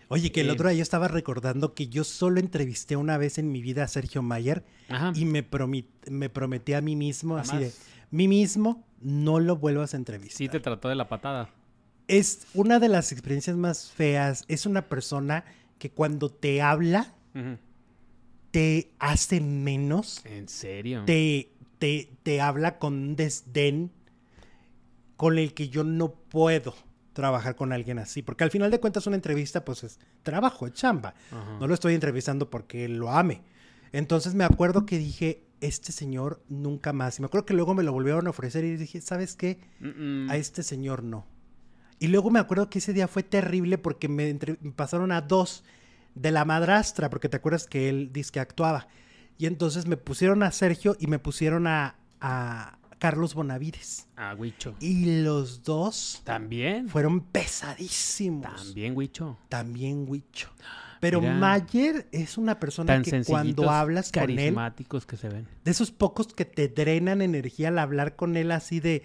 [0.09, 3.51] Oye, que el otro día yo estaba recordando que yo solo entrevisté una vez en
[3.51, 4.63] mi vida a Sergio Mayer
[5.15, 5.45] y me,
[6.09, 7.71] me prometí a mí mismo, así de,
[8.11, 10.37] mí mismo, no lo vuelvas a entrevistar.
[10.37, 11.49] Sí, te trató de la patada.
[12.07, 14.45] Es una de las experiencias más feas.
[14.47, 15.45] Es una persona
[15.79, 17.13] que cuando te habla,
[18.51, 20.21] te hace menos.
[20.25, 21.03] ¿En serio?
[21.05, 23.91] Te, te, te habla con un desdén
[25.15, 26.75] con el que yo no puedo
[27.13, 30.73] trabajar con alguien así, porque al final de cuentas una entrevista pues es trabajo, es
[30.73, 31.13] chamba.
[31.59, 33.41] No lo estoy entrevistando porque lo ame.
[33.91, 37.17] Entonces me acuerdo que dije, este señor nunca más.
[37.17, 39.59] Y me acuerdo que luego me lo volvieron a ofrecer y dije, ¿sabes qué?
[40.29, 41.25] A este señor no.
[41.99, 44.33] Y luego me acuerdo que ese día fue terrible porque me,
[44.75, 45.63] pasaron a dos
[46.15, 48.87] de la madrastra, porque te acuerdas que él dice que actuaba.
[49.37, 51.95] Y entonces me pusieron a Sergio y me pusieron a,
[53.03, 54.07] Carlos Bonavides.
[54.15, 54.75] Ah, Huicho.
[54.79, 56.21] Y los dos.
[56.23, 56.87] También.
[56.87, 58.55] Fueron pesadísimos.
[58.55, 59.37] También Huicho.
[59.49, 60.47] También Huicho.
[61.01, 64.37] Pero Mayer es una persona que cuando hablas con él.
[64.37, 65.49] Carismáticos que se ven.
[65.65, 69.03] De esos pocos que te drenan energía al hablar con él así de.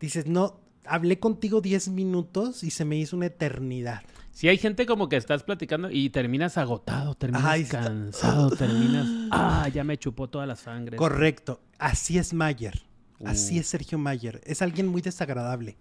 [0.00, 4.02] Dices, no, hablé contigo 10 minutos y se me hizo una eternidad.
[4.32, 9.06] Si hay gente como que estás platicando y terminas agotado, terminas cansado, terminas.
[9.30, 10.96] Ah, ya me chupó toda la sangre.
[10.96, 11.60] Correcto.
[11.78, 12.85] Así es Mayer.
[13.24, 13.60] Así uh.
[13.60, 14.40] es Sergio Mayer.
[14.44, 15.76] Es alguien muy desagradable.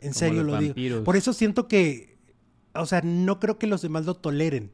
[0.00, 1.04] En serio lo digo.
[1.04, 2.16] Por eso siento que,
[2.74, 4.72] o sea, no creo que los demás lo toleren.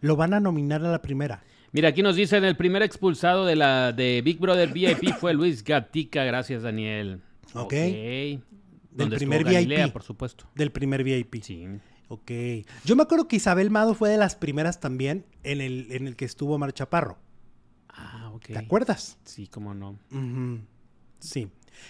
[0.00, 1.42] Lo van a nominar a la primera.
[1.72, 5.64] Mira, aquí nos dicen el primer expulsado de la de Big Brother VIP fue Luis
[5.64, 6.24] Gatica.
[6.24, 7.20] Gracias, Daniel.
[7.54, 7.72] Ok.
[7.72, 9.92] Del primer VIP.
[9.92, 10.46] por supuesto.
[10.54, 11.42] Del primer VIP.
[11.42, 11.66] Sí.
[12.08, 12.30] Ok.
[12.84, 16.16] Yo me acuerdo que Isabel Mado fue de las primeras también en el, en el
[16.16, 17.18] que estuvo Mar Chaparro.
[17.88, 18.46] Ah, ok.
[18.46, 19.18] ¿Te acuerdas?
[19.24, 19.98] Sí, cómo no.
[21.26, 21.48] Sí.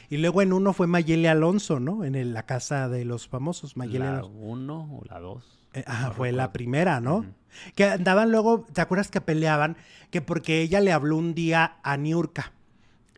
[0.08, 2.04] Y luego en uno fue Mayele Alonso, ¿no?
[2.04, 3.76] En la casa de los famosos.
[3.76, 5.58] Mayele ¿La uno o la dos?
[5.74, 5.84] Eh,
[6.16, 7.26] fue la primera, ¿no?
[7.74, 9.76] Que andaban luego, ¿te acuerdas que peleaban?
[10.10, 12.52] Que porque ella le habló un día a Niurka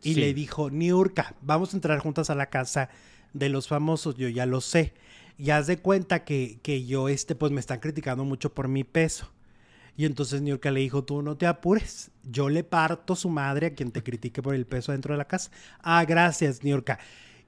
[0.01, 2.89] y le dijo, Niurka, vamos a entrar juntas a la casa
[3.33, 4.93] de los famosos, yo ya lo sé.
[5.37, 8.83] Y haz de cuenta que, que yo, este, pues me están criticando mucho por mi
[8.83, 9.31] peso.
[9.99, 13.73] Y entonces Niurka le dijo, tú no te apures, yo le parto su madre a
[13.73, 15.51] quien te critique por el peso dentro de la casa.
[15.81, 16.99] Ah, gracias, Niurka.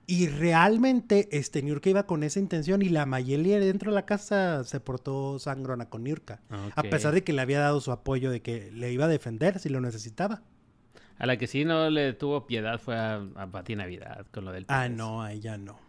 [0.06, 4.66] Y realmente este Niurka iba con esa intención y la Mayeli dentro de la casa
[4.66, 6.42] se portó sangrona con Niurka.
[6.76, 9.58] A pesar de que le había dado su apoyo de que le iba a defender
[9.60, 10.42] si lo necesitaba.
[11.20, 14.52] A la que sí no le tuvo piedad fue a, a Pati Navidad con lo
[14.52, 15.80] del Ah, no, a ella no.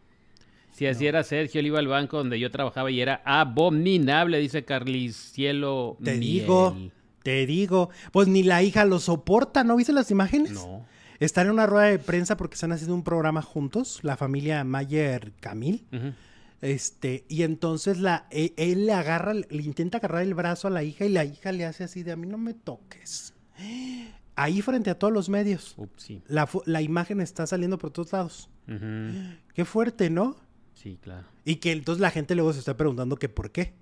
[0.72, 4.64] Si así era Sergio, él iba al banco donde yo trabajaba y era abominable, dice
[4.64, 5.98] Carlis Cielo.
[6.02, 6.76] Te digo,
[7.22, 7.90] te digo.
[8.10, 10.52] Pues ni la hija lo soporta, ¿no viste las imágenes?
[10.52, 10.84] No.
[11.20, 15.32] Están en una rueda de prensa porque están haciendo un programa juntos, la familia Mayer
[15.40, 15.86] Camil.
[16.62, 20.82] Este, y entonces la, e, él, le agarra, le intenta agarrar el brazo a la
[20.82, 23.34] hija y la hija le hace así de a mí no me toques.
[24.34, 25.76] Ahí frente a todos los medios.
[26.26, 28.50] la, la, imagen está saliendo por todos lados.
[29.54, 30.36] Qué fuerte, ¿no?
[30.82, 31.26] Sí, claro.
[31.44, 33.74] Y que entonces la gente luego se está preguntando que por qué.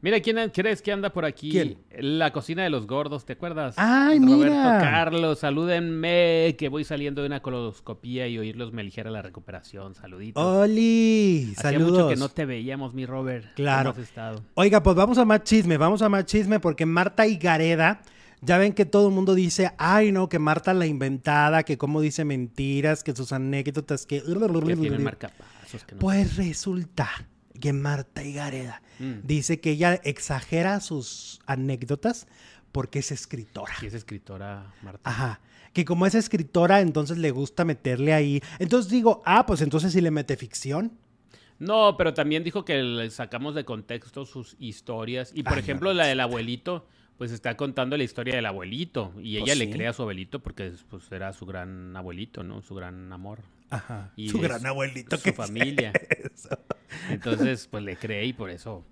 [0.00, 1.50] Mira, ¿quién crees que anda por aquí?
[1.50, 1.78] ¿Quién?
[1.98, 3.74] La cocina de los gordos, ¿te acuerdas?
[3.78, 4.78] ¡Ay, Roberto mira!
[4.80, 9.94] Carlos, salúdenme, que voy saliendo de una coloscopía y oírlos me ligera la recuperación.
[9.94, 10.42] Saluditos.
[10.42, 11.52] ¡Oli!
[11.56, 11.92] Hacía Saludos.
[11.92, 13.54] mucho que no te veíamos, mi Robert.
[13.54, 13.94] Claro.
[14.54, 18.02] Oiga, pues vamos a más chisme, vamos a más chisme porque Marta y Gareda,
[18.42, 22.00] ya ven que todo el mundo dice, ay no, que Marta la inventada, que cómo
[22.00, 24.22] dice mentiras, que sus anécdotas, que...
[24.22, 25.84] Que marcapasos.
[25.84, 27.08] Que no Pues resulta
[27.60, 29.20] que Marta Higareda Mm.
[29.26, 32.26] dice que ella exagera sus anécdotas
[32.70, 33.72] porque es escritora.
[33.80, 35.08] Sí, es escritora, Marta.
[35.08, 35.40] Ajá.
[35.72, 38.42] Que como es escritora, entonces le gusta meterle ahí.
[38.58, 40.92] Entonces digo, ah, pues entonces sí le mete ficción.
[41.58, 45.32] No, pero también dijo que le sacamos de contexto sus historias.
[45.34, 46.86] Y por Ay, ejemplo, no, la del abuelito,
[47.20, 49.12] pues está contando la historia del abuelito.
[49.18, 49.72] Y Pues ella le sí.
[49.72, 52.62] cree a su abuelito porque pues, era su gran abuelito, ¿no?
[52.62, 53.40] Su gran amor.
[53.68, 54.10] Ajá.
[54.16, 55.18] Y su es gran abuelito.
[55.18, 55.92] su ¿qué familia.
[56.08, 56.48] es?
[57.10, 58.86] Entonces, pues le cree y por eso.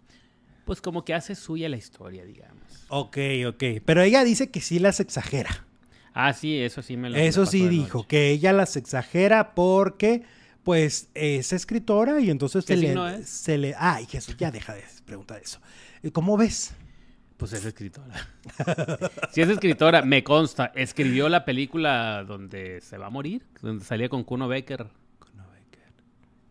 [0.66, 2.84] pues como que hace suya la historia, digamos.
[2.88, 3.16] Ok,
[3.48, 3.64] ok.
[3.82, 5.64] Pero ella dice que sí las exagera.
[6.12, 10.22] Ah, sí, eso sí me lo Eso sí dijo, que ella las exagera porque,
[10.64, 13.74] pues, es escritora y entonces se le, se le...
[13.78, 15.60] Ay, Jesús, ya deja de preguntar eso.
[16.12, 16.74] ¿Cómo ves?
[17.38, 18.14] Pues es escritora.
[19.31, 20.72] si es escritora, me consta.
[20.74, 24.88] Escribió la película donde se va a morir, donde salía con Kuno Becker.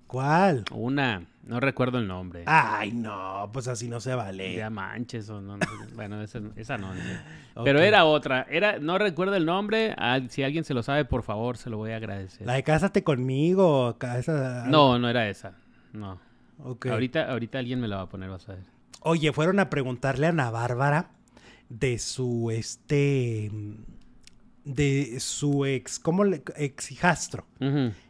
[0.07, 0.63] ¿Cuál?
[0.71, 2.43] Una, no recuerdo el nombre.
[2.45, 4.55] Ay, no, pues así no se vale.
[4.55, 5.57] Ya manches o no,
[5.95, 6.93] bueno, esa, no.
[7.65, 9.93] Pero era otra, era, no recuerdo el nombre.
[9.97, 12.47] Ah, si alguien se lo sabe, por favor, se lo voy a agradecer.
[12.47, 13.97] La de Cásate conmigo.
[14.67, 15.51] No, no era esa.
[15.91, 16.19] No.
[16.89, 18.76] Ahorita, ahorita alguien me la va a poner, vas a ver.
[19.07, 21.11] Oye, fueron a preguntarle a Ana Bárbara
[21.69, 23.49] de su este
[24.65, 27.47] de su ex, ¿cómo le ex hijastro?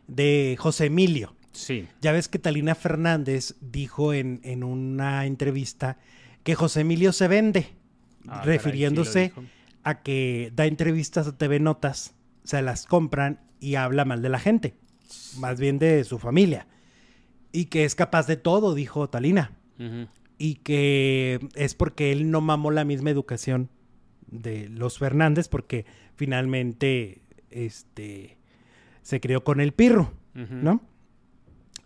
[0.08, 1.36] De José Emilio.
[1.52, 1.88] Sí.
[2.02, 6.00] Ya ves que Talina Fernández dijo en, en una entrevista
[6.42, 7.68] que José Emilio se vende,
[8.28, 9.34] ah, refiriéndose
[9.84, 14.40] a que da entrevistas a TV Notas, se las compran y habla mal de la
[14.40, 14.74] gente,
[15.38, 16.66] más bien de su familia.
[17.52, 19.52] Y que es capaz de todo, dijo Talina.
[20.38, 23.70] Y que es porque él no mamó la misma educación
[24.28, 28.38] de los Fernández, porque finalmente este,
[29.02, 30.82] se crió con el pirro, ¿no?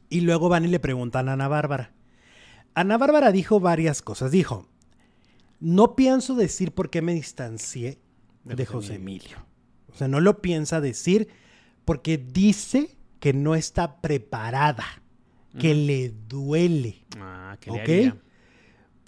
[0.09, 1.93] Y luego van y le preguntan a Ana Bárbara.
[2.73, 4.31] Ana Bárbara dijo varias cosas.
[4.31, 4.67] Dijo,
[5.61, 7.99] no pienso decir por qué me distancié
[8.43, 9.37] de, José Emilio.
[9.93, 11.29] O sea, no lo piensa decir
[11.85, 14.85] porque dice que no está preparada,
[15.59, 17.05] que le duele.
[17.19, 18.13] Ah, que le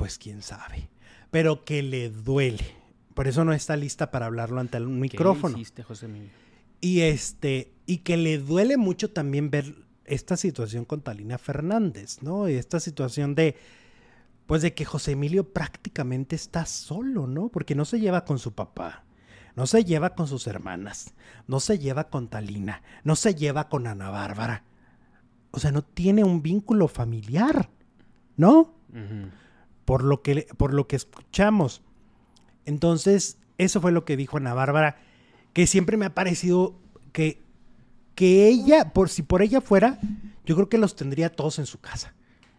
[0.04, 0.90] Pues quién sabe.
[1.32, 2.76] Pero que le duele.
[3.14, 5.58] Por eso no está lista para hablarlo ante un micrófono.
[5.74, 6.28] ¿Qué José Emilio?
[6.82, 12.50] Y este, y que le duele mucho también ver esta situación con Talina Fernández, ¿no?
[12.50, 13.56] Y esta situación de,
[14.46, 17.48] pues de que José Emilio prácticamente está solo, ¿no?
[17.48, 19.06] Porque no se lleva con su papá,
[19.56, 21.14] no se lleva con sus hermanas,
[21.48, 24.66] no se lleva con Talina, no se lleva con Ana Bárbara.
[25.52, 27.70] O sea, no tiene un vínculo familiar,
[28.36, 28.76] ¿no?
[29.86, 31.82] Por, lo que, por lo que escuchamos.
[32.66, 34.98] Entonces, eso fue lo que dijo Ana Bárbara,
[35.54, 36.76] que siempre me ha parecido
[37.12, 37.44] que
[38.16, 40.00] que ella, por si por ella fuera,
[40.46, 42.14] yo creo que los tendría todos en su casa.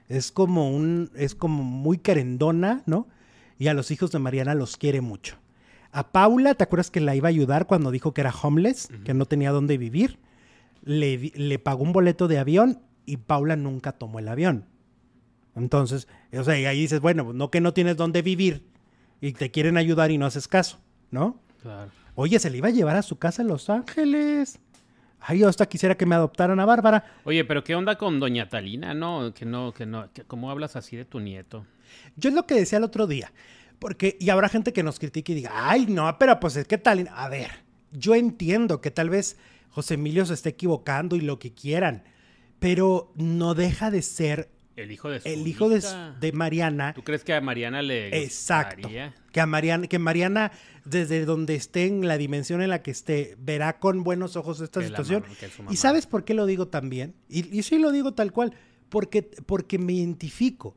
[0.09, 3.07] Es como un, es como muy querendona, ¿no?
[3.59, 5.37] Y a los hijos de Mariana los quiere mucho.
[5.93, 9.15] A Paula, ¿te acuerdas que la iba a ayudar cuando dijo que era homeless, que
[9.15, 10.19] no tenía dónde vivir?
[10.83, 14.67] Le, le pagó un boleto de avión y Paula nunca tomó el avión.
[15.57, 18.67] Entonces, o sea, y ahí dices, bueno, no que no tienes dónde vivir
[19.21, 20.79] y te quieren ayudar y no haces caso,
[21.11, 21.41] ¿no?
[21.63, 21.91] Claro.
[22.17, 24.61] Oye, se le iba a llevar a su casa en Los Ángeles.
[25.21, 27.05] Ay, yo hasta quisiera que me adoptaran a Bárbara.
[27.25, 28.93] Oye, pero ¿qué onda con Doña Talina?
[28.93, 31.67] No, que no, que no, ¿cómo hablas así de tu nieto?
[32.17, 33.33] Yo es lo que decía el otro día.
[33.79, 36.79] Porque, y habrá gente que nos critique y diga, ay, no, pero pues es que
[36.79, 37.13] Talina.
[37.17, 37.51] A ver,
[37.93, 39.39] yo entiendo que tal vez
[39.71, 42.05] José Emilio se esté equivocando y lo que quieran,
[42.59, 46.95] pero no deja de ser el hijo de El hijo de, Mariana.
[46.95, 48.89] ¿Tú crees que a Mariana le Exacto.
[49.33, 50.53] Que a Mariana, que Mariana,
[50.85, 54.83] desde donde esté, en la dimensión en la que esté, verá con buenos ojos esta
[54.83, 55.25] situación.
[55.71, 57.15] ¿Y sabes por qué lo digo también?
[57.29, 58.55] Y, y sí lo digo tal cual.
[58.89, 60.77] Porque, porque me identifico.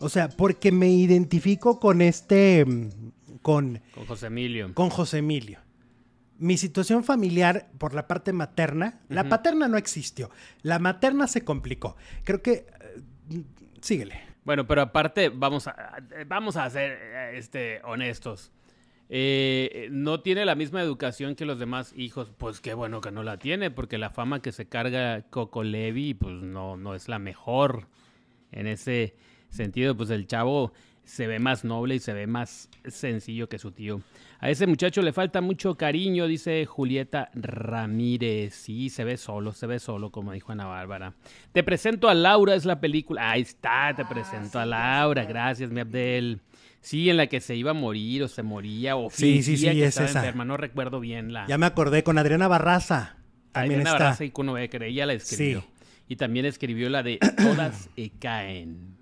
[0.00, 2.64] O sea, porque me identifico con este.
[2.64, 2.90] Mm,
[3.42, 4.72] con, con José Emilio.
[4.74, 5.60] Con José Emilio.
[6.38, 10.30] Mi situación familiar por la parte materna, la paterna no existió.
[10.62, 11.96] La materna se complicó.
[12.22, 12.66] Creo que
[13.80, 14.20] síguele.
[14.44, 18.50] Bueno, pero aparte, vamos a, vamos a ser este, honestos.
[19.10, 23.22] Eh, no tiene la misma educación que los demás hijos, pues qué bueno que no
[23.22, 27.18] la tiene, porque la fama que se carga Coco Levi, pues no, no es la
[27.18, 27.88] mejor.
[28.52, 29.14] En ese
[29.50, 30.72] sentido, pues el chavo
[31.08, 34.02] se ve más noble y se ve más sencillo que su tío.
[34.40, 38.54] A ese muchacho le falta mucho cariño, dice Julieta Ramírez.
[38.54, 41.14] Sí, se ve solo, se ve solo, como dijo Ana Bárbara.
[41.52, 43.30] Te presento a Laura, es la película.
[43.30, 45.24] Ahí está, te ah, presento a Laura.
[45.24, 46.40] Gracias, mi Abdel.
[46.82, 49.64] Sí, en la que se iba a morir o se moría o sí, sí, sí,
[49.64, 50.20] que es esa.
[50.20, 50.44] enferma.
[50.44, 51.46] No recuerdo bien la.
[51.46, 53.16] Ya me acordé con Adriana Barraza.
[53.54, 55.64] Adriana Barraza y Kuno Becker, ella la escribió.
[56.06, 57.88] Y también escribió la de Todas
[58.20, 58.97] caen.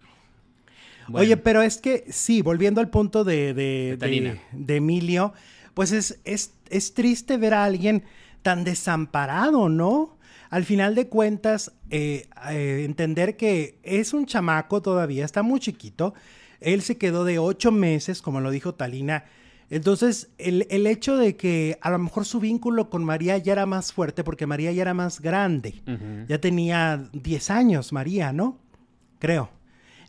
[1.12, 5.32] Oye, pero es que sí, volviendo al punto de, de, Emilio,
[5.74, 8.04] pues es, es, triste ver a alguien
[8.42, 10.16] tan desamparado, ¿no?
[10.50, 16.14] Al final de cuentas, eh, eh, entender que es un chamaco todavía, está muy chiquito.
[16.60, 19.24] Él se quedó de ocho meses, como lo dijo Talina.
[19.68, 23.92] Entonces, el, hecho de que a lo mejor su vínculo con María ya era más
[23.92, 25.82] fuerte, porque María ya era más grande.
[26.28, 28.58] Ya tenía 10 años, María, ¿no?
[29.18, 29.50] Creo.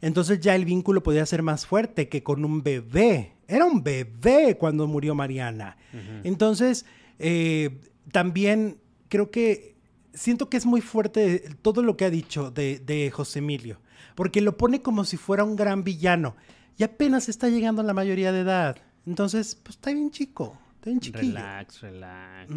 [0.02, 3.34] Entonces ya el vínculo podía ser más fuerte que con un bebé.
[3.48, 5.78] Era un bebé cuando murió Mariana.
[6.24, 6.86] Entonces,
[7.20, 7.82] eh,
[8.12, 8.80] también
[9.10, 9.76] creo que
[10.14, 13.80] siento que es muy fuerte todo lo que ha dicho de, de, José Emilio,
[14.16, 16.36] porque lo pone como si fuera un gran villano
[16.78, 18.78] y apenas está llegando a la mayoría de edad.
[19.06, 21.36] Entonces, pues está bien chico, está bien chiquillo.
[21.36, 22.50] Relax, relax.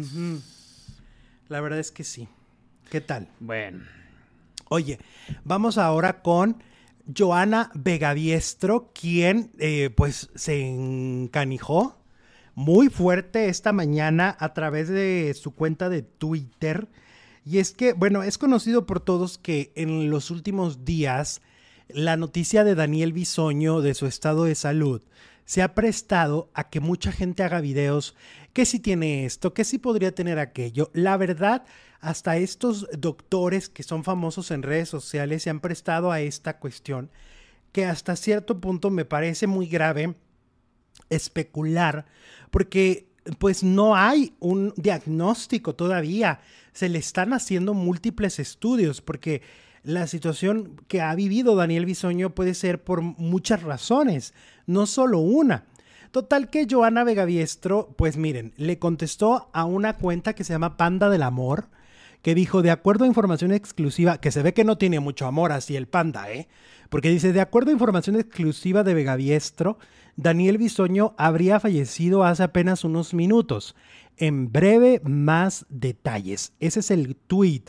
[1.47, 2.27] La verdad es que sí.
[2.89, 3.29] ¿Qué tal?
[3.39, 3.83] Bueno.
[4.69, 4.99] Oye,
[5.43, 6.61] vamos ahora con
[7.05, 11.97] Joana Vegaviestro, quien eh, pues se encanijó
[12.55, 16.89] muy fuerte esta mañana a través de su cuenta de Twitter.
[17.45, 21.41] Y es que, bueno, es conocido por todos que en los últimos días
[21.89, 25.01] la noticia de Daniel Bisoño de su estado de salud
[25.45, 28.15] se ha prestado a que mucha gente haga videos
[28.53, 30.89] que si tiene esto, que si podría tener aquello.
[30.93, 31.63] La verdad,
[32.01, 37.11] hasta estos doctores que son famosos en redes sociales se han prestado a esta cuestión
[37.71, 40.15] que hasta cierto punto me parece muy grave
[41.09, 42.05] especular
[42.49, 46.41] porque pues no hay un diagnóstico todavía.
[46.73, 49.41] Se le están haciendo múltiples estudios porque
[49.83, 54.33] la situación que ha vivido Daniel Bisoño puede ser por muchas razones,
[54.65, 55.65] no solo una.
[56.11, 61.09] Total que Joana Vegaviestro, pues miren, le contestó a una cuenta que se llama Panda
[61.09, 61.69] del Amor,
[62.21, 65.51] que dijo, de acuerdo a información exclusiva, que se ve que no tiene mucho amor
[65.51, 66.47] así el panda, ¿eh?
[66.89, 69.77] Porque dice, de acuerdo a información exclusiva de Vegaviestro,
[70.17, 73.75] Daniel Bisoño habría fallecido hace apenas unos minutos.
[74.17, 76.53] En breve, más detalles.
[76.59, 77.63] Ese es el tweet.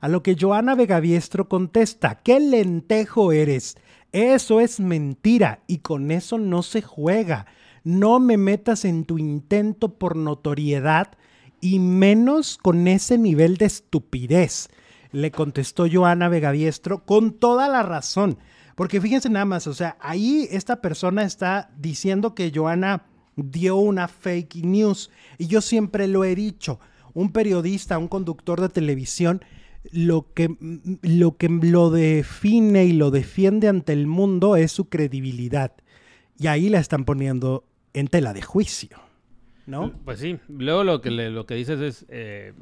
[0.00, 3.76] A lo que Joana Vegaviestro contesta, ¿qué lentejo eres?
[4.10, 7.46] Eso es mentira y con eso no se juega.
[7.84, 11.16] No me metas en tu intento por notoriedad
[11.62, 14.68] y menos con ese nivel de estupidez.
[15.12, 18.36] Le contestó Joana Vegaviestro con toda la razón.
[18.74, 24.08] Porque fíjense nada más, o sea, ahí esta persona está diciendo que Joana dio una
[24.08, 25.10] fake news.
[25.38, 26.80] Y yo siempre lo he dicho,
[27.14, 29.44] un periodista, un conductor de televisión,
[29.92, 30.56] lo que,
[31.02, 35.72] lo que lo define y lo defiende ante el mundo es su credibilidad.
[36.38, 39.01] Y ahí la están poniendo en tela de juicio.
[39.66, 39.92] ¿No?
[40.04, 42.52] Pues sí, luego lo que, lo que dices es, eh,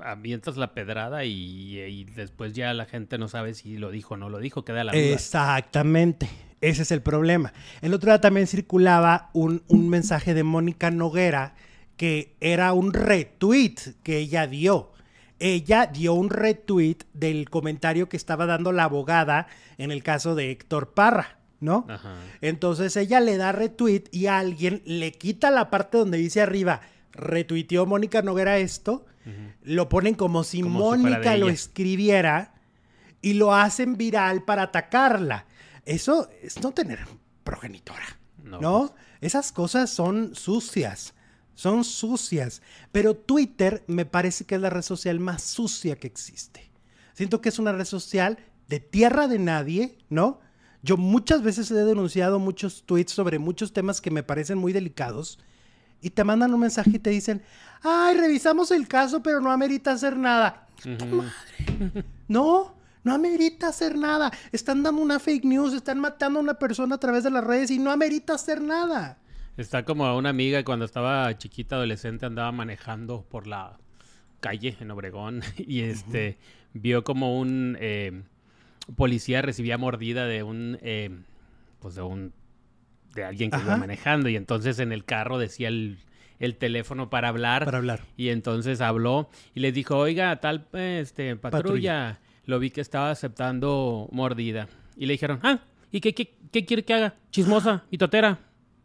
[0.00, 4.28] avientas la pedrada y, después ya la gente no sabe si lo dijo o no
[4.28, 5.02] lo dijo, queda la duda.
[5.02, 6.28] Exactamente,
[6.60, 7.52] ese es el problema.
[7.80, 11.54] El otro día también circulaba un, un mensaje de Mónica Noguera
[11.96, 14.92] que era un retweet que ella dio.
[15.38, 20.50] Ella dio un retweet del comentario que estaba dando la abogada en el caso de
[20.50, 21.41] Héctor Parra.
[21.62, 21.86] ¿No?
[22.40, 27.86] Entonces ella le da retweet y alguien le quita la parte donde dice arriba, retuiteó
[27.86, 29.06] Mónica Noguera esto,
[29.62, 32.54] lo ponen como si Mónica lo escribiera
[33.22, 35.46] y lo hacen viral para atacarla.
[35.86, 36.98] Eso es no tener
[37.44, 38.88] progenitora, ¿no?
[38.88, 38.92] Pues.
[39.20, 41.14] Esas cosas son sucias,
[41.54, 42.60] son sucias.
[42.90, 46.70] Pero Twitter me parece que es la red social más sucia que existe.
[47.14, 50.40] Siento que es una red social de tierra de nadie, ¿no?
[50.82, 55.38] Yo muchas veces he denunciado muchos tweets sobre muchos temas que me parecen muy delicados
[56.00, 57.42] y te mandan un mensaje y te dicen,
[57.82, 60.66] ay, revisamos el caso, pero no amerita hacer nada.
[60.84, 62.04] madre!
[62.26, 64.32] No, no amerita hacer nada.
[64.50, 67.70] Están dando una fake news, están matando a una persona a través de las redes
[67.70, 69.18] y no amerita hacer nada.
[69.56, 73.78] Está como una amiga cuando estaba chiquita, adolescente, andaba manejando por la
[74.40, 76.38] calle en Obregón y este
[76.72, 77.76] vio como un...
[77.80, 78.24] Eh,
[78.94, 81.10] policía recibía mordida de un, eh,
[81.80, 82.32] pues de un,
[83.14, 85.98] de alguien que iba manejando y entonces en el carro decía el,
[86.58, 87.64] teléfono para hablar.
[87.64, 88.00] Para hablar.
[88.16, 94.08] Y entonces habló y le dijo, oiga, tal, este, patrulla, lo vi que estaba aceptando
[94.10, 94.68] mordida.
[94.96, 95.60] Y le dijeron, ah,
[95.92, 97.14] ¿y qué, qué, quiere que haga?
[97.30, 98.40] Chismosa y totera.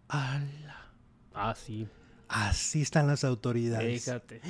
[0.08, 0.92] ¡Hala!
[1.34, 1.88] Ah, sí.
[2.28, 4.04] Así están las autoridades.
[4.04, 4.42] Fíjate.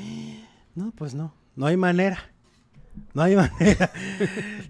[0.76, 2.32] No, pues no, no hay manera.
[3.14, 3.92] No hay manera.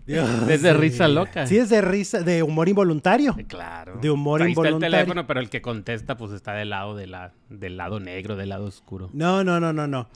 [0.49, 1.47] es de risa loca.
[1.47, 3.36] Sí, es de risa, de humor involuntario.
[3.47, 3.97] Claro.
[4.01, 4.88] De humor Ahí involuntario.
[4.88, 7.99] Está el teléfono, pero el que contesta, pues está del lado de la, del lado
[7.99, 9.09] negro, del lado oscuro.
[9.13, 10.07] No, no, no, no, no.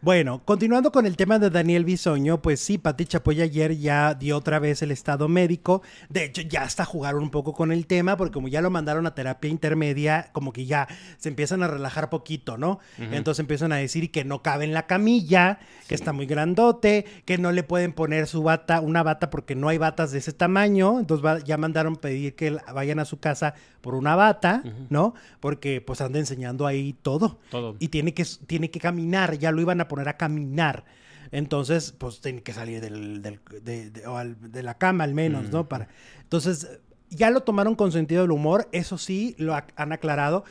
[0.00, 4.36] Bueno, continuando con el tema de Daniel Bisoño, pues sí, Pati Chapoy ayer ya dio
[4.36, 5.82] otra vez el estado médico.
[6.08, 9.08] De hecho, ya hasta jugaron un poco con el tema, porque como ya lo mandaron
[9.08, 10.86] a terapia intermedia, como que ya
[11.16, 12.78] se empiezan a relajar poquito, ¿no?
[12.96, 17.36] Entonces empiezan a decir que no cabe en la camilla, que está muy grandote, que
[17.36, 21.00] no le pueden poner su bata, una bata, porque no hay batas de ese tamaño.
[21.00, 25.14] Entonces ya mandaron pedir que vayan a su casa por una bata, ¿no?
[25.40, 27.40] Porque pues anda enseñando ahí todo.
[27.50, 27.74] Todo.
[27.80, 30.84] Y tiene que, tiene que caminar, ya lo iban a poner a caminar.
[31.30, 35.14] Entonces, pues tiene que salir del, del- de, de- o al- de la cama al
[35.14, 35.68] menos, ¿no?
[35.68, 35.88] Para,
[36.22, 36.78] entonces,
[37.10, 40.44] ya lo tomaron con sentido del humor, eso sí, lo han aclarado.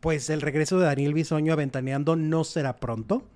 [0.00, 3.28] Pues el regreso de Daniel Bisoño a Ventaneando no será pronto.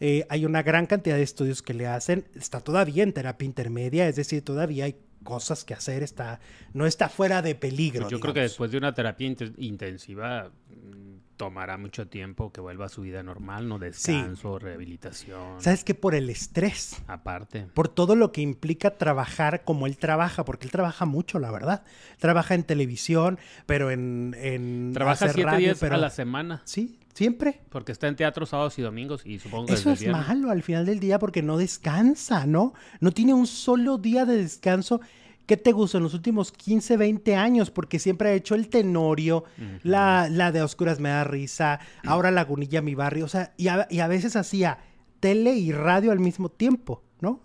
[0.00, 2.24] Eh, hay una gran cantidad de estudios que le hacen.
[2.34, 6.02] Está todavía en terapia intermedia, es decir, todavía hay cosas que hacer.
[6.02, 6.40] Está,
[6.72, 8.02] no está fuera de peligro.
[8.02, 12.60] Pues yo creo que después de una terapia inte- intensiva mm, tomará mucho tiempo que
[12.60, 13.78] vuelva a su vida normal, ¿no?
[13.78, 15.60] Descanso, rehabilitación.
[15.60, 15.94] ¿Sabes qué?
[15.94, 17.02] Por el estrés.
[17.06, 17.66] Aparte.
[17.74, 21.82] por todo lo que implica trabajar como él trabaja, porque él trabaja mucho, la verdad.
[22.18, 24.36] Trabaja en televisión, pero en...
[24.38, 26.60] en Trabaja hacer siete radio, días pero- a la semana.
[26.66, 27.60] Sí, siempre.
[27.68, 30.26] Porque está en teatro sábados y domingos y supongo que Eso es viernes.
[30.28, 32.74] malo al final del día porque no descansa, ¿no?
[33.00, 35.00] No tiene un solo día de descanso.
[35.46, 37.72] ¿Qué te gusta en los últimos 15, 20 años?
[37.72, 39.42] Porque siempre ha hecho el tenorio,
[39.82, 43.88] la, la de Oscuras me da risa, ahora Lagunilla mi barrio, o sea, y a,
[43.90, 44.78] y a veces hacía
[45.18, 47.40] tele y radio al mismo tiempo, ¿no?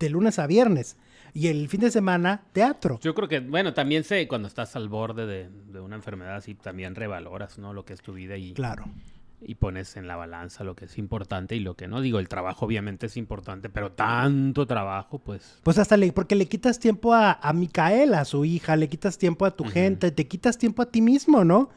[0.00, 0.96] De lunes a viernes.
[1.36, 2.98] Y el fin de semana, teatro.
[3.02, 6.54] Yo creo que, bueno, también sé cuando estás al borde de, de una enfermedad así,
[6.54, 7.74] también revaloras, ¿no?
[7.74, 8.86] Lo que es tu vida y, Claro.
[9.42, 12.00] y pones en la balanza lo que es importante y lo que no.
[12.00, 15.60] Digo, el trabajo obviamente es importante, pero tanto trabajo, pues...
[15.62, 19.18] Pues hasta le, porque le quitas tiempo a, a Micaela, a su hija, le quitas
[19.18, 21.68] tiempo a tu gente, te quitas tiempo a ti mismo, ¿no?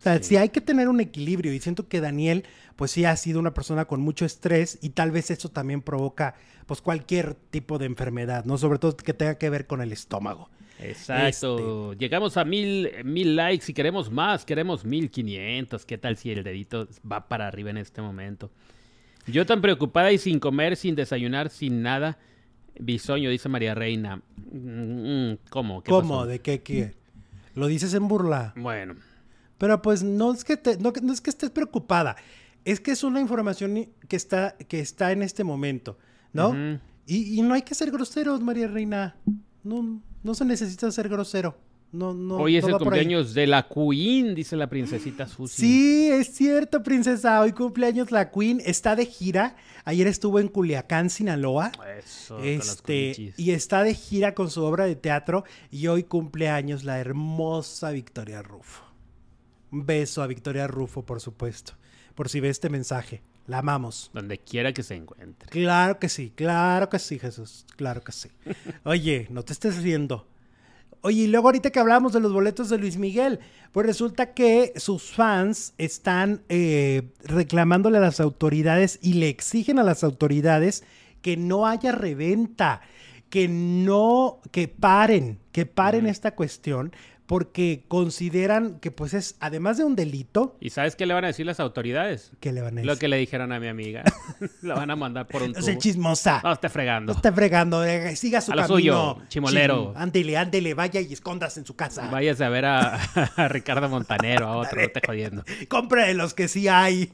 [0.00, 0.24] O sea, Sí.
[0.24, 2.44] sí hay que tener un equilibrio y siento que Daniel,
[2.76, 6.34] pues sí ha sido una persona con mucho estrés y tal vez eso también provoca,
[6.66, 8.56] pues cualquier tipo de enfermedad, ¿no?
[8.58, 10.48] Sobre todo que tenga que ver con el estómago.
[10.78, 11.92] Exacto.
[11.94, 15.84] Llegamos a mil, mil likes y queremos más, queremos mil quinientos.
[15.84, 18.50] ¿Qué tal si el dedito va para arriba en este momento?
[19.26, 22.18] Yo tan preocupada y sin comer, sin desayunar, sin nada.
[22.78, 24.22] Bisoño, dice María Reina.
[24.50, 25.82] Mm, ¿Cómo?
[25.82, 26.18] ¿Qué ¿Cómo?
[26.20, 26.26] pasó?
[26.26, 26.62] ¿De qué?
[26.62, 26.94] qué?
[27.54, 28.54] Lo dices en burla.
[28.56, 28.94] Bueno,
[29.60, 32.16] Pero pues no es que te- no, no es que estés preocupada,
[32.64, 35.98] es que es una información que está, que está en este momento,
[36.32, 36.56] ¿no?
[37.06, 39.16] Y, y no hay que ser groseros, María Reina.
[39.62, 41.58] No, no se necesita ser grosero.
[41.92, 45.60] No, no, hoy es no el cumpleaños de la Queen, dice la princesita Susi.
[45.60, 47.40] Sí, es cierto, princesa.
[47.42, 48.62] Hoy cumpleaños la Queen.
[48.64, 49.56] Está de gira.
[49.84, 51.72] Ayer estuvo en Culiacán, Sinaloa.
[51.98, 53.38] Eso, con los Este, culichis.
[53.38, 55.42] y está de gira con su obra de teatro.
[55.70, 58.84] Y hoy cumpleaños la hermosa Victoria Rufo.
[59.72, 61.74] Un beso a Victoria Rufo, por supuesto.
[62.14, 63.22] Por si ve este mensaje.
[63.46, 64.10] La amamos.
[64.12, 65.48] Donde quiera que se encuentre.
[65.48, 67.66] Claro que sí, claro que sí, Jesús.
[67.76, 68.28] Claro que sí.
[68.84, 70.26] Oye, no te estés riendo.
[71.02, 73.40] Oye, y luego ahorita que hablábamos de los boletos de Luis Miguel,
[73.72, 79.82] pues resulta que sus fans están eh, reclamándole a las autoridades y le exigen a
[79.82, 80.84] las autoridades
[81.22, 82.82] que no haya reventa,
[83.30, 86.92] que no, que paren, que paren esta cuestión,
[87.30, 91.28] porque consideran que pues es, además de un delito, ¿Y sabes qué le van a
[91.28, 92.32] decir las autoridades?
[92.40, 92.98] que le van a Lo decir.
[93.02, 94.02] que le dijeron a mi amiga.
[94.62, 95.80] Lo van a mandar por un No sé, tubo.
[95.80, 96.40] chismosa.
[96.42, 97.12] No esté fregando.
[97.12, 99.14] No esté fregando, eh, siga su A lo camino.
[99.14, 99.92] suyo, chimolero.
[99.94, 102.08] Chim- Ándele, ándele, vaya y escóndase en su casa.
[102.10, 102.96] Váyase a ver a,
[103.36, 105.44] a Ricardo Montanero, a otro, no esté jodiendo.
[105.68, 107.12] Compre de los que sí hay.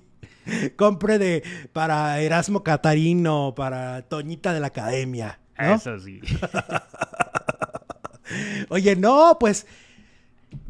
[0.76, 1.42] Compre de
[1.74, 5.40] para Erasmo Catarino, para Toñita de la Academia.
[5.58, 5.74] ¿no?
[5.74, 6.22] Eso sí.
[8.70, 9.66] Oye, no, pues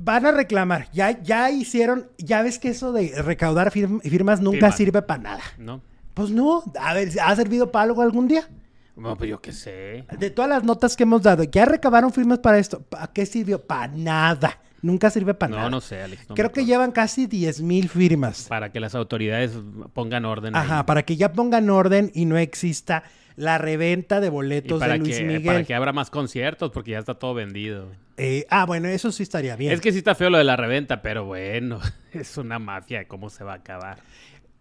[0.06, 0.88] van a reclamar.
[0.92, 5.42] Ya, ya hicieron, ya ves que eso de recaudar firm- firmas nunca sirve para nada.
[5.58, 5.82] ¿No?
[6.14, 8.48] Pues no, a ver, ¿ha servido para algo algún día?
[8.96, 10.06] No, pues yo qué sé.
[10.18, 12.80] De todas las notas que hemos dado, ya recabaron firmas para esto.
[12.80, 13.60] ¿Para qué sirvió?
[13.66, 14.58] Para nada.
[14.80, 15.70] Nunca sirve para No, nada.
[15.70, 16.28] no sé, Alex.
[16.28, 16.66] no Creo que acuerdo.
[16.68, 18.44] llevan casi 10 mil firmas.
[18.48, 19.52] Para que las autoridades
[19.92, 20.62] pongan orden ahí.
[20.64, 23.02] Ajá, para que ya pongan orden y no exista
[23.36, 25.44] la reventa de boletos de Luis que, Miguel.
[25.44, 27.88] para que abra más conciertos, porque ya está todo vendido.
[28.16, 29.72] Eh, ah, bueno, eso sí estaría bien.
[29.72, 31.80] Es que sí está feo lo de la reventa, pero bueno,
[32.12, 33.06] es una mafia.
[33.06, 33.98] ¿Cómo se va a acabar?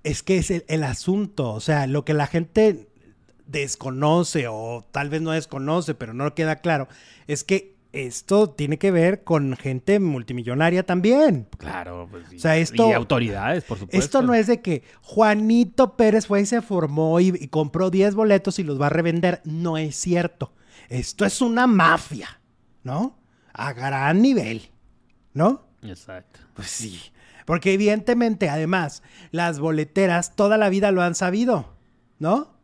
[0.04, 2.88] Es que es el, el asunto, o sea, lo que la gente
[3.48, 6.88] desconoce o tal vez no desconoce, pero no queda claro,
[7.28, 11.48] es que esto tiene que ver con gente multimillonaria también.
[11.58, 12.26] Claro, pues.
[12.34, 13.98] O sea, esto- Y autoridades, por supuesto.
[14.04, 18.16] Esto no es de que Juanito Pérez fue y se formó y, y compró 10
[18.16, 19.42] boletos y los va a revender.
[19.46, 20.54] No es cierto.
[20.90, 22.42] Esto es una mafia,
[22.84, 23.18] ¿no?
[23.54, 24.70] A gran nivel,
[25.34, 25.68] ¿no?
[25.82, 26.40] Exacto.
[26.54, 27.00] Pues sí.
[27.46, 31.76] Porque evidentemente, además, las boleteras toda la vida lo han sabido,
[32.20, 32.55] ¿no?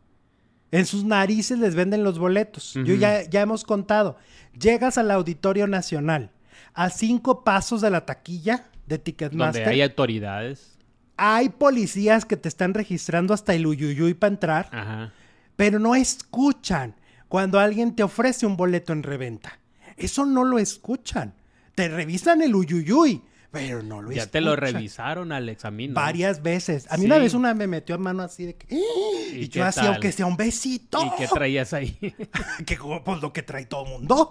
[0.72, 2.74] En sus narices les venden los boletos.
[2.76, 4.17] Yo ya, ya hemos contado.
[4.59, 6.32] Llegas al Auditorio Nacional
[6.74, 9.67] a cinco pasos de la taquilla de Donde Ticketmaster.
[9.67, 10.78] hay autoridades.
[11.17, 15.13] Hay policías que te están registrando hasta el uyuyuy para entrar, Ajá.
[15.55, 16.95] pero no escuchan
[17.28, 19.59] cuando alguien te ofrece un boleto en reventa.
[19.97, 21.34] Eso no lo escuchan.
[21.76, 25.93] Te revisan el uyuyuy, pero no lo Ya te lo revisaron al examen.
[25.93, 26.87] Varias veces.
[26.89, 28.75] A mí una vez una me metió en mano así de que...
[28.75, 29.35] ¡Ah!
[29.35, 31.05] ¿Y, yo hacía aunque sea un besito.
[31.05, 31.97] ¿Y qué traías ahí?
[32.65, 34.29] que pues lo que trae todo el mundo.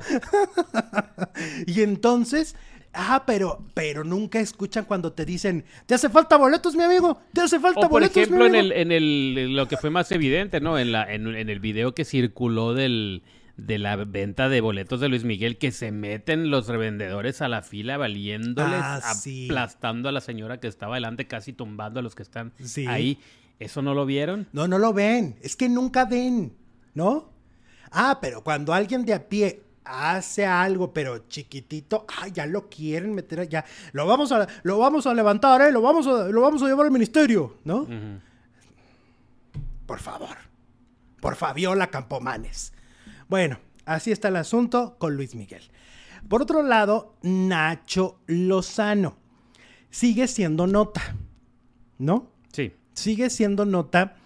[1.66, 2.56] y entonces...
[2.92, 7.20] Ah, pero, pero nunca escuchan cuando te dicen, ¿te hace falta boletos, mi amigo?
[7.32, 8.14] ¿Te hace falta boletos?
[8.14, 10.76] Por ejemplo, en el, en el, lo que fue más evidente, ¿no?
[10.76, 13.22] En, la, en, en el video que circuló del,
[13.66, 17.62] de la venta de boletos de Luis Miguel que se meten los revendedores a la
[17.62, 22.22] fila valiéndoles, ah, aplastando a la señora que estaba delante, casi tumbando a los que
[22.22, 22.52] están
[22.88, 23.18] ahí.
[23.58, 24.48] ¿Eso no lo vieron?
[24.52, 25.36] No, no lo ven.
[25.42, 26.54] Es que nunca ven,
[26.94, 27.30] ¿no?
[27.90, 33.14] Ah, pero cuando alguien de a pie hace algo, pero chiquitito, ah, ya lo quieren
[33.14, 33.64] meter allá.
[33.92, 35.72] Lo vamos a, lo vamos a levantar, ¿eh?
[35.72, 37.86] Lo vamos a, lo vamos a llevar al ministerio, ¿no?
[39.86, 40.36] Por favor.
[41.20, 42.72] Por Fabiola Campomanes.
[43.30, 45.62] Bueno, así está el asunto con Luis Miguel.
[46.28, 49.16] Por otro lado, Nacho Lozano
[49.88, 51.14] sigue siendo nota,
[51.96, 52.32] ¿no?
[52.52, 52.72] Sí.
[52.92, 54.16] Sigue siendo nota.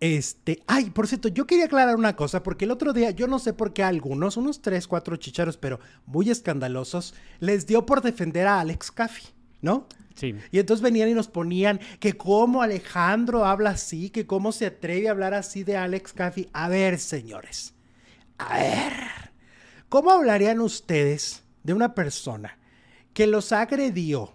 [0.00, 3.38] Este, ay, por cierto, yo quería aclarar una cosa, porque el otro día, yo no
[3.38, 8.02] sé por qué a algunos, unos tres, cuatro chicharos, pero muy escandalosos, les dio por
[8.02, 9.28] defender a Alex Caffi,
[9.62, 9.86] ¿no?
[10.14, 10.34] Sí.
[10.50, 15.08] Y entonces venían y nos ponían que cómo Alejandro habla así, que cómo se atreve
[15.08, 16.50] a hablar así de Alex Caffi.
[16.52, 17.72] A ver, señores,
[18.48, 18.92] a ver,
[19.88, 22.58] ¿cómo hablarían ustedes de una persona
[23.14, 24.34] que los agredió,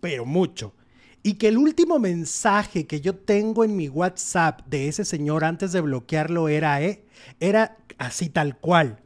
[0.00, 0.74] pero mucho,
[1.22, 5.72] y que el último mensaje que yo tengo en mi WhatsApp de ese señor antes
[5.72, 7.04] de bloquearlo era, eh,
[7.40, 9.00] era así tal cual.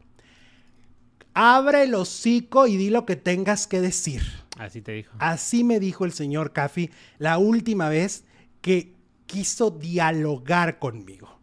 [1.34, 4.22] Abre el hocico y di lo que tengas que decir.
[4.58, 5.14] Así te dijo.
[5.20, 8.24] Así me dijo el señor Caffi la última vez
[8.60, 8.94] que
[9.26, 11.38] quiso dialogar conmigo.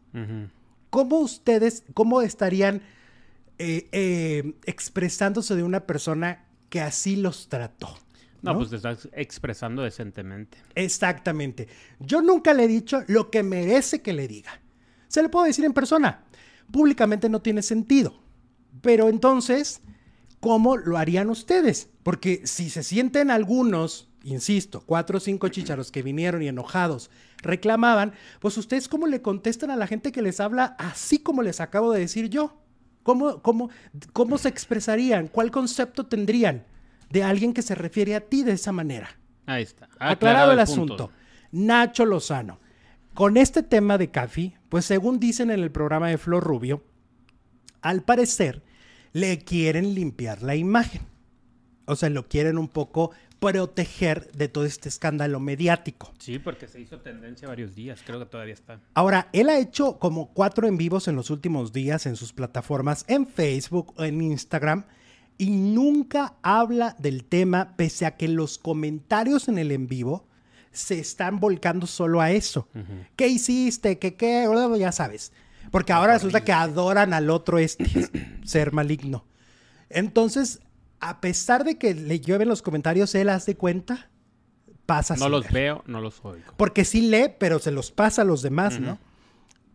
[0.95, 2.81] ¿Cómo ustedes, cómo estarían
[3.57, 7.97] eh, eh, expresándose de una persona que así los trató?
[8.41, 8.55] ¿no?
[8.55, 10.57] pues te estás expresando decentemente.
[10.73, 11.67] Exactamente.
[11.99, 14.61] Yo nunca le he dicho lo que merece que le diga.
[15.09, 16.23] Se le puedo decir en persona.
[16.71, 18.17] Públicamente no tiene sentido.
[18.81, 19.81] Pero entonces,
[20.39, 21.89] ¿cómo lo harían ustedes?
[22.03, 28.13] Porque si se sienten algunos insisto, cuatro o cinco chícharos que vinieron y enojados reclamaban,
[28.39, 31.91] pues ustedes cómo le contestan a la gente que les habla así como les acabo
[31.91, 32.61] de decir yo.
[33.03, 33.69] ¿Cómo, cómo,
[34.13, 35.27] cómo se expresarían?
[35.27, 36.65] ¿Cuál concepto tendrían
[37.11, 39.09] de alguien que se refiere a ti de esa manera?
[39.45, 39.87] Ahí está.
[39.99, 41.11] Aclarado, el, asunto.
[41.51, 42.59] Nacho Lozano.
[43.13, 46.83] Con este tema de Cafi, pues según dicen en el programa de Flor Rubio,
[47.81, 48.63] al parecer
[49.13, 51.03] le quieren limpiar la imagen.
[51.85, 56.13] O sea, lo quieren un poco proteger de todo este escándalo mediático.
[56.19, 58.79] Sí, porque se hizo tendencia varios días, creo que todavía está.
[58.93, 63.05] Ahora, él ha hecho como cuatro en vivos en los últimos días en sus plataformas,
[63.07, 64.85] en Facebook, en Instagram,
[65.37, 70.25] y nunca habla del tema, pese a que los comentarios en el en vivo
[70.71, 72.67] se están volcando solo a eso.
[73.15, 73.97] ¿Qué hiciste?
[73.97, 74.47] ¿Qué qué?
[74.77, 75.31] Ya sabes.
[75.71, 77.85] Porque ahora resulta que adoran al otro este
[78.43, 79.25] ser maligno.
[79.89, 80.59] Entonces,
[81.09, 84.09] a pesar de que le llueven los comentarios, él hace cuenta,
[84.87, 86.51] pasa No los veo, no los oigo.
[86.57, 88.97] Porque sí lee, pero se los pasa a los demás, ¿no?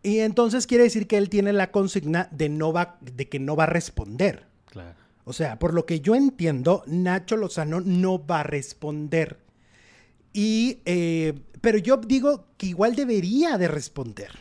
[0.03, 3.55] Y entonces quiere decir que él tiene la consigna de, no va, de que no
[3.55, 4.47] va a responder.
[4.65, 4.95] Claro.
[5.23, 9.39] O sea, por lo que yo entiendo, Nacho Lozano no va a responder.
[10.33, 14.31] Y, eh, pero yo digo que igual debería de responder.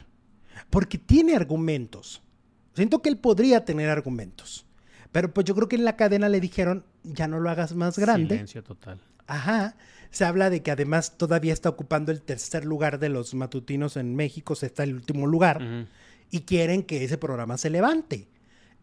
[0.70, 2.22] Porque tiene argumentos.
[2.74, 4.66] Siento que él podría tener argumentos.
[5.12, 7.98] Pero pues yo creo que en la cadena le dijeron, ya no lo hagas más
[7.98, 8.36] grande.
[8.36, 9.00] Silencio total.
[9.26, 9.76] Ajá.
[10.10, 14.16] Se habla de que además todavía está ocupando el tercer lugar de los matutinos en
[14.16, 15.86] México, se está el último lugar,
[16.30, 18.28] y quieren que ese programa se levante.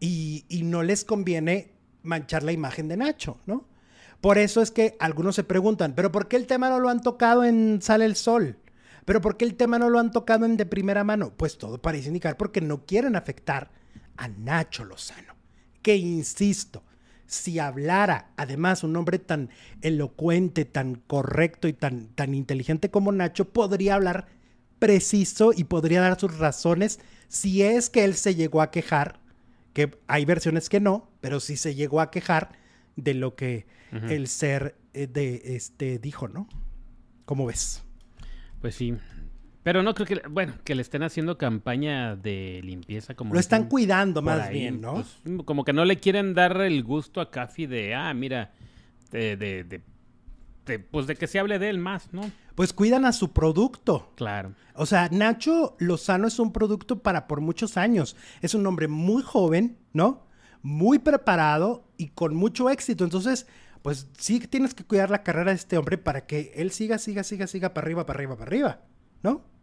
[0.00, 1.72] Y, y no les conviene
[2.02, 3.66] manchar la imagen de Nacho, ¿no?
[4.20, 7.02] Por eso es que algunos se preguntan, ¿pero por qué el tema no lo han
[7.02, 8.56] tocado en Sale el Sol?
[9.04, 11.32] ¿Pero por qué el tema no lo han tocado en de primera mano?
[11.36, 13.70] Pues todo parece indicar porque no quieren afectar
[14.16, 15.37] a Nacho Lozano
[15.82, 16.82] que, insisto,
[17.26, 19.50] si hablara además un hombre tan
[19.82, 24.26] elocuente, tan correcto y tan, tan inteligente como Nacho, podría hablar
[24.78, 29.20] preciso y podría dar sus razones si es que él se llegó a quejar,
[29.74, 32.50] que hay versiones que no, pero si se llegó a quejar
[32.96, 36.48] de lo que el ser eh, de este dijo, ¿no?
[37.24, 37.82] ¿Cómo ves?
[38.60, 38.96] Pues sí,
[39.68, 43.34] pero no creo que, bueno, que le estén haciendo campaña de limpieza como...
[43.34, 44.94] Lo están cuidando más bien, ¿no?
[44.94, 48.54] Pues, como que no le quieren dar el gusto a Cafi de, ah, mira,
[49.10, 49.82] de, de,
[50.64, 52.22] de, pues de que se hable de él más, ¿no?
[52.54, 54.10] Pues cuidan a su producto.
[54.16, 54.54] Claro.
[54.72, 58.16] O sea, Nacho Lozano es un producto para por muchos años.
[58.40, 60.24] Es un hombre muy joven, ¿no?
[60.62, 63.04] Muy preparado y con mucho éxito.
[63.04, 63.46] Entonces,
[63.82, 67.22] pues sí tienes que cuidar la carrera de este hombre para que él siga, siga,
[67.22, 68.80] siga, siga para arriba, para arriba, para arriba,
[69.22, 69.57] ¿no?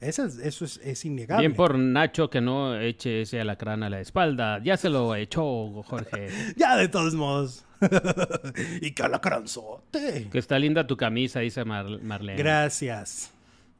[0.00, 1.46] Eso es, eso es, innegable.
[1.46, 4.60] Bien por Nacho que no eche ese alacrán a la espalda.
[4.62, 6.28] Ya se lo echó, Jorge.
[6.56, 7.64] ya, de todos modos.
[8.80, 10.28] y que alacranzote.
[10.30, 12.36] Que está linda tu camisa, dice Marlene.
[12.36, 13.32] Gracias.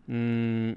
[0.06, 0.72] Mm,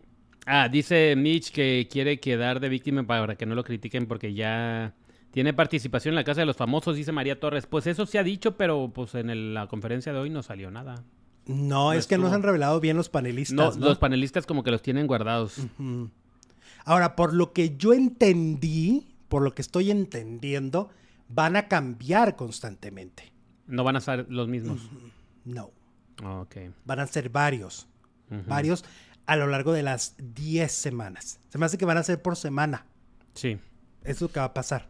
[0.45, 4.93] ah, dice Mitch que quiere quedar de víctima para que no lo critiquen porque ya
[5.31, 7.65] tiene participación en la Casa de los Famosos, dice María Torres.
[7.65, 11.03] Pues eso se ha dicho, pero pues en la conferencia de hoy no salió nada.
[11.49, 13.75] No, es que no se han revelado bien los panelistas.
[13.75, 15.57] No, los panelistas como que los tienen guardados.
[16.85, 20.91] Ahora, por lo que yo entendí, por lo que estoy entendiendo,
[21.27, 23.31] van a cambiar constantemente.
[23.65, 24.91] No van a ser los mismos.
[25.43, 25.71] No.
[26.23, 26.55] ok.
[26.85, 27.87] Van a ser varios.
[28.47, 28.85] Varios
[29.25, 31.39] a lo largo de las 10 semanas.
[31.49, 32.85] Se me hace que van a ser por semana.
[33.33, 33.57] Sí.
[34.03, 34.87] Eso es lo que va a pasar.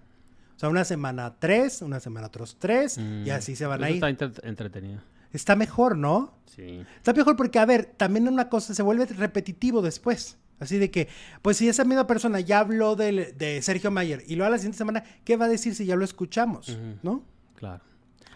[0.57, 3.31] O sea, una semana tres, una semana otros tres, y mm.
[3.31, 4.03] así se van a ir.
[4.03, 4.99] Está entretenido.
[5.31, 6.39] Está mejor, ¿no?
[6.45, 6.83] Sí.
[6.97, 10.37] Está mejor porque, a ver, también una cosa se vuelve repetitivo después.
[10.59, 11.07] Así de que,
[11.41, 14.77] pues si esa misma persona ya habló de, Sergio Mayer y luego a la siguiente
[14.77, 16.77] semana, ¿qué va a decir si ya lo escuchamos?
[17.01, 17.23] ¿No?
[17.55, 17.83] Claro.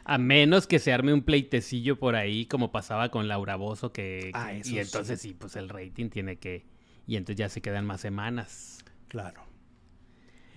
[0.05, 4.31] A menos que se arme un pleitecillo por ahí, como pasaba con Laura Bozo, que,
[4.33, 5.33] ah, y entonces sí.
[5.33, 6.65] pues el rating tiene que.
[7.07, 8.83] Y entonces ya se quedan más semanas.
[9.07, 9.41] Claro.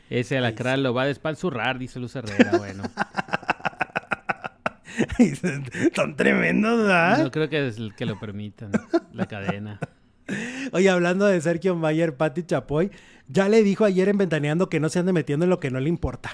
[0.08, 2.58] Ese alacrán lo va a despanzurrar, dice Luz Herrera.
[2.58, 2.84] Bueno.
[5.94, 7.24] Tan tremendo, ¿verdad?
[7.24, 8.72] No creo que es el que lo permitan,
[9.12, 9.80] la cadena.
[10.72, 12.90] Oye, hablando de Sergio Mayer, Patti Chapoy,
[13.28, 15.80] ya le dijo ayer en Ventaneando que no se ande metiendo en lo que no
[15.80, 16.30] le importa.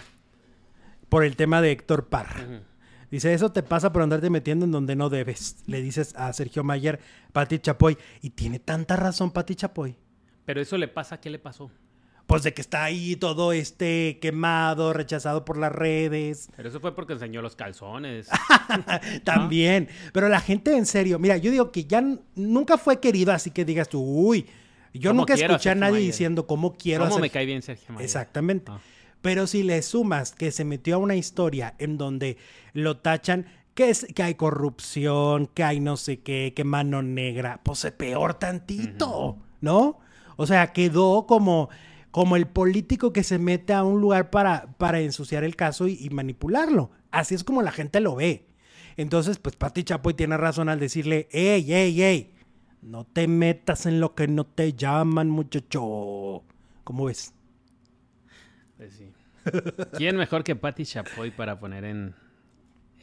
[1.08, 2.62] Por el tema de Héctor Parra.
[3.10, 5.62] Dice, eso te pasa por andarte metiendo en donde no debes.
[5.66, 6.98] Le dices a Sergio Mayer,
[7.32, 7.98] Patti Chapoy.
[8.22, 9.96] Y tiene tanta razón Patti Chapoy.
[10.46, 11.70] Pero eso le pasa, ¿qué le pasó?
[12.32, 16.48] Pues de que está ahí todo este quemado, rechazado por las redes.
[16.56, 18.26] Pero eso fue porque enseñó los calzones.
[19.24, 19.90] También.
[20.14, 22.02] Pero la gente en serio, mira, yo digo que ya
[22.34, 24.46] nunca fue querido, así que digas tú, uy,
[24.94, 28.06] yo nunca escuché a, nadie diciendo cómo quiero ¿Cómo me cae bien Sergio Mayer?
[28.06, 28.72] Exactamente.
[28.72, 28.80] Ah.
[29.20, 32.38] Pero si le sumas que se metió a una historia en donde
[32.72, 37.60] lo tachan que, es, que hay corrupción, que hay no sé qué, que mano negra,
[37.62, 39.98] pues peor tantito, ¿no?
[40.36, 41.68] O sea, quedó como
[42.12, 46.08] como el político que se mete a un lugar para, para ensuciar el caso y,
[46.10, 46.90] manipularlo.
[47.10, 48.46] Así es como la gente lo ve.
[48.98, 52.34] Entonces, pues Pati Chapoy tiene razón al decirle, ey, ey, ey,
[52.82, 56.42] no te metas en lo que no te llaman, muchacho.
[56.84, 57.32] ¿Cómo ves?
[58.76, 59.10] Pues sí.
[59.96, 62.14] ¿Quién mejor que Pati Chapoy para poner en,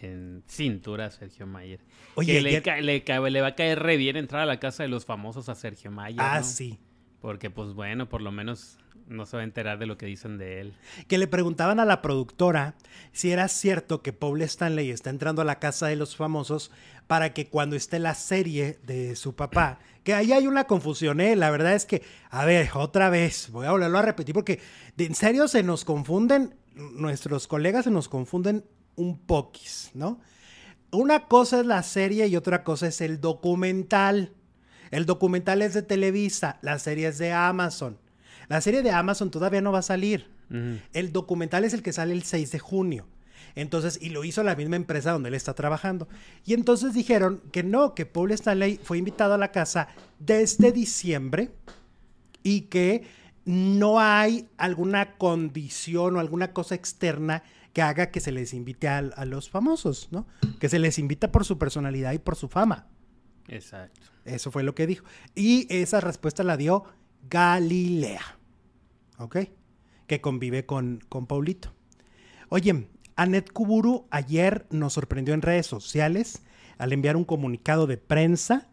[0.02, 1.80] en cintura a Sergio Mayer?
[2.14, 2.62] Oye, le,
[3.02, 5.90] le, va a caer re bien entrar a la casa de los famosos a Sergio
[5.90, 6.22] Mayer.
[6.22, 6.78] Ah, sí.
[7.22, 8.78] Porque, pues bueno, por lo menos
[9.10, 10.74] no se va a enterar de lo que dicen de él.
[11.08, 12.76] Que le preguntaban a la productora
[13.12, 16.72] si era cierto que Paul Stanley está entrando a la casa de los famosos
[17.08, 21.36] para que cuando esté la serie de su papá, que ahí hay una confusión, ¿eh?
[21.36, 24.60] La verdad es que, a ver, otra vez, voy a volverlo a repetir porque
[24.98, 28.64] en serio se nos confunden, nuestros colegas se nos confunden
[28.96, 30.20] un poquis, ¿no?
[30.92, 34.34] Una cosa es la serie y otra cosa es el documental.
[34.92, 38.00] El documental es de Televisa, la serie es de Amazon.
[38.50, 40.28] La serie de Amazon todavía no va a salir.
[40.94, 43.06] El documental es el que sale el 6 de junio.
[43.56, 46.08] Entonces, y lo hizo la misma empresa donde él está trabajando.
[46.46, 49.88] Y entonces dijeron que no, que Paul Stanley fue invitado a la casa
[50.18, 51.52] desde diciembre
[52.42, 53.04] y que
[53.46, 57.44] no hay alguna condición o alguna cosa externa
[57.74, 60.26] que haga que se les invite a, a, los famosos, ¿no?
[60.60, 62.88] Que se les invita por su personalidad y por su fama.
[63.48, 64.08] Exacto.
[64.26, 65.06] Eso fue lo que dijo.
[65.36, 66.84] Y esa respuesta la dio
[67.30, 68.39] Galilea.
[69.20, 69.38] ¿Ok?
[70.08, 71.72] Que convive con, con Paulito.
[72.50, 76.42] Oye, Anet Kuburu ayer nos sorprendió en redes sociales
[76.78, 78.68] al enviar un comunicado de prensa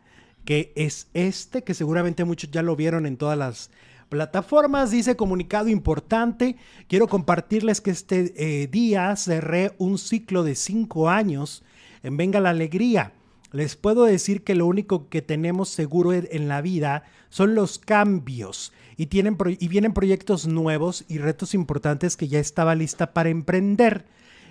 [0.46, 3.70] que es este, que seguramente muchos ya lo vieron en todas las
[4.08, 4.92] plataformas.
[4.92, 6.56] Dice comunicado importante.
[6.88, 11.64] Quiero compartirles que este eh, día cerré un ciclo de cinco años
[12.04, 13.12] en Venga la Alegría.
[13.50, 18.72] Les puedo decir que lo único que tenemos seguro en la vida son los cambios
[18.96, 24.06] y, tienen y vienen proyectos nuevos y retos importantes que ya estaba lista para emprender.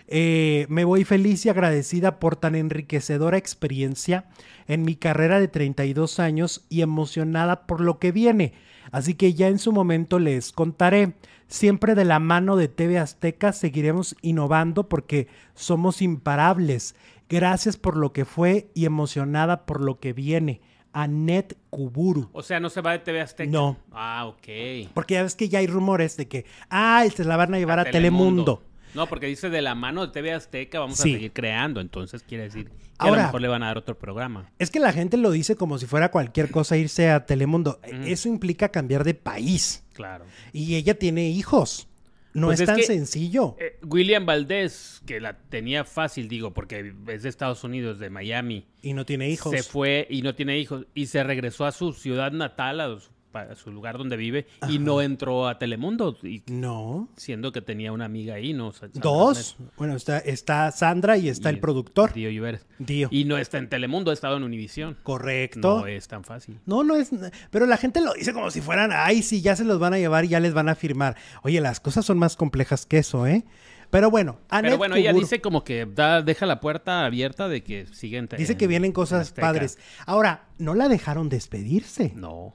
[0.08, 4.26] Eh, me voy feliz y agradecida por tan enriquecedora experiencia
[4.68, 8.54] en mi carrera de 32 años y emocionada por lo que viene.
[8.92, 11.14] Así que ya en su momento les contaré.
[11.48, 16.96] Siempre de la mano de TV Azteca seguiremos innovando porque somos imparables.
[17.30, 20.62] Gracias por lo que fue y emocionada por lo que viene.
[20.96, 22.30] Anet Kuburu.
[22.32, 23.52] O sea, no se va de TV Azteca.
[23.52, 23.78] No.
[23.92, 24.90] Ah, ok.
[24.94, 27.80] Porque ya ves que ya hay rumores de que, ah, se la van a llevar
[27.80, 28.64] a, Telemundo.
[28.94, 31.10] No, porque dice de la mano de TV Azteca vamos Sí.
[31.12, 33.78] a seguir creando, entonces quiere decir que a Ahora- lo mejor le van a dar
[33.78, 34.50] otro programa.
[34.58, 37.78] Es que la gente lo dice como si fuera cualquier cosa irse a Telemundo.
[38.06, 39.84] Eso implica cambiar de país.
[39.94, 40.24] Claro.
[40.54, 41.90] Y ella tiene hijos.
[42.36, 43.56] No Pues es, es tan que- sencillo.
[43.60, 48.68] Eh, William Valdés, que la tenía fácil, digo, porque es de Estados Unidos, de Miami,
[48.82, 49.52] Y no tiene hijos.
[49.52, 53.10] se fue y no tiene hijos y se regresó a su ciudad natal, a su,
[53.56, 57.10] su lugar donde vive y no entró a Telemundo, y No.
[57.16, 58.74] siendo que tenía una amiga ahí, ¿no?
[58.94, 59.58] Dos.
[59.78, 62.14] Bueno, está, está Sandra y está Y el productor.
[62.14, 62.66] Dio Iberes.
[62.80, 63.08] Dio.
[63.12, 64.98] Y no está en Telemundo, ha estado en Univisión.
[65.04, 65.80] Correcto.
[65.80, 66.60] No es tan fácil.
[66.66, 67.12] No, no es.
[67.52, 69.98] Pero la gente lo dice como si fueran, ay, sí, ya se los van a
[69.98, 71.16] llevar y ya les van a firmar.
[71.44, 73.44] Oye, las cosas son más complejas que eso, ¿eh?
[73.92, 77.64] Pero bueno, Annette Pero bueno, ella dice como que da, deja la puerta abierta de
[77.64, 78.28] que siguen.
[78.38, 79.78] dice que vienen cosas padres.
[80.06, 82.12] Ahora, no la dejaron despedirse.
[82.16, 82.54] No.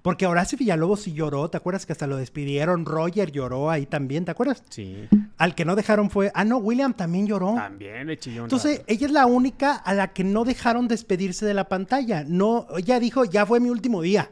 [0.00, 1.50] Porque Horacio Villalobos sí lloró.
[1.50, 2.86] ¿Te acuerdas que hasta lo despidieron?
[2.86, 4.62] Roger lloró ahí también, ¿te acuerdas?
[4.70, 5.08] Sí.
[5.36, 6.30] Al que no dejaron fue.
[6.34, 7.54] Ah, no, William también lloró.
[7.54, 8.84] También le chilló Entonces, rato.
[8.88, 12.24] ella es la única a la que no dejaron despedirse de la pantalla.
[12.26, 14.30] No, ella dijo, ya fue mi último día.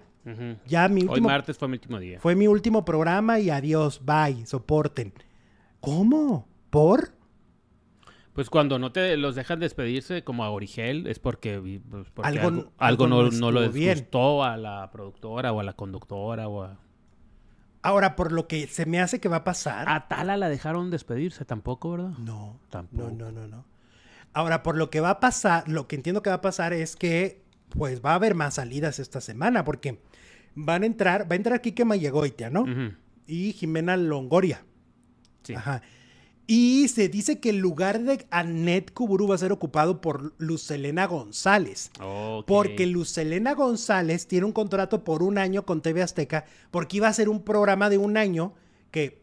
[0.67, 2.21] Ya mi Hoy último martes fue mi último día.
[2.21, 5.13] Fue mi último programa y adiós, bye, soporten.
[5.81, 6.47] ¿Cómo?
[6.69, 7.13] ¿Por?
[8.33, 11.61] Pues cuando no te los dejan despedirse como a Origel es porque,
[11.91, 13.99] pues, porque Algo- algo, algo no no, no, lo estuvo bien.
[13.99, 16.79] gustó a la productora o a la conductora o a...
[17.83, 19.89] Ahora, por lo que se me hace que va a pasar.
[19.89, 22.11] A Tala la dejaron despedirse tampoco, ¿verdad?
[22.19, 23.11] no, Tampoco.
[23.11, 23.65] no, no, no, no.
[24.33, 26.95] Ahora, por lo que va a pasar, lo que entiendo que va a pasar es
[26.95, 30.01] que, pues, va a haber más salidas esta semana, porque
[30.55, 32.65] van a entrar, va a entrar Kike Mayegoitia, ¿no?
[33.27, 34.63] Y Jimena Longoria.
[35.43, 35.55] Sí.
[35.55, 35.83] Ajá.
[36.53, 41.07] Y se dice que el lugar de Annette Kuburu va a ser ocupado por Lucelena
[41.07, 41.93] González.
[42.01, 42.45] Ok.
[42.45, 47.13] Porque Lucelena González tiene un contrato por un año con TV Azteca, porque iba a
[47.13, 48.53] ser un programa de un año
[48.91, 49.23] que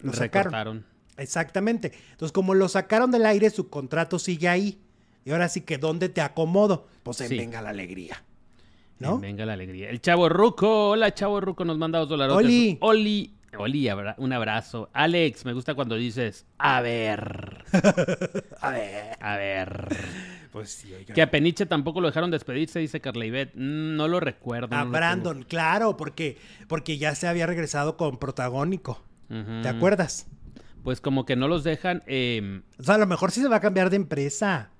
[0.00, 0.52] lo sacaron.
[0.52, 0.84] Recortaron.
[1.16, 1.94] Exactamente.
[2.10, 4.78] Entonces, como lo sacaron del aire, su contrato sigue ahí.
[5.24, 6.86] Y ahora sí que, ¿dónde te acomodo?
[7.02, 7.38] Pues en Sí.
[7.38, 8.22] Venga la Alegría.
[8.98, 9.18] ¿No?
[9.18, 9.88] Venga la alegría.
[9.88, 10.90] El Chavo Ruco.
[10.90, 11.64] Hola, Chavo Ruco.
[11.64, 12.36] Nos manda dos dólares.
[12.36, 12.76] Oli.
[12.82, 13.32] Oli.
[13.58, 14.88] Oli, abra- un abrazo.
[14.92, 17.64] Alex, me gusta cuando dices, a ver.
[18.60, 19.16] A ver.
[19.20, 19.88] A ver.
[20.52, 21.14] Pues sí, oiga.
[21.14, 23.54] Que a Peniche tampoco lo dejaron despedirse, dice Carla Ivette.
[23.54, 24.74] Mm, no lo recuerdo.
[24.76, 26.36] A no lo Brandon, claro, porque,
[26.68, 29.02] porque ya se había regresado con protagónico.
[29.62, 30.26] ¿Te acuerdas?
[30.82, 32.02] Pues como que no los dejan.
[32.06, 34.71] eh, O sea, a lo mejor sí se va a cambiar de empresa.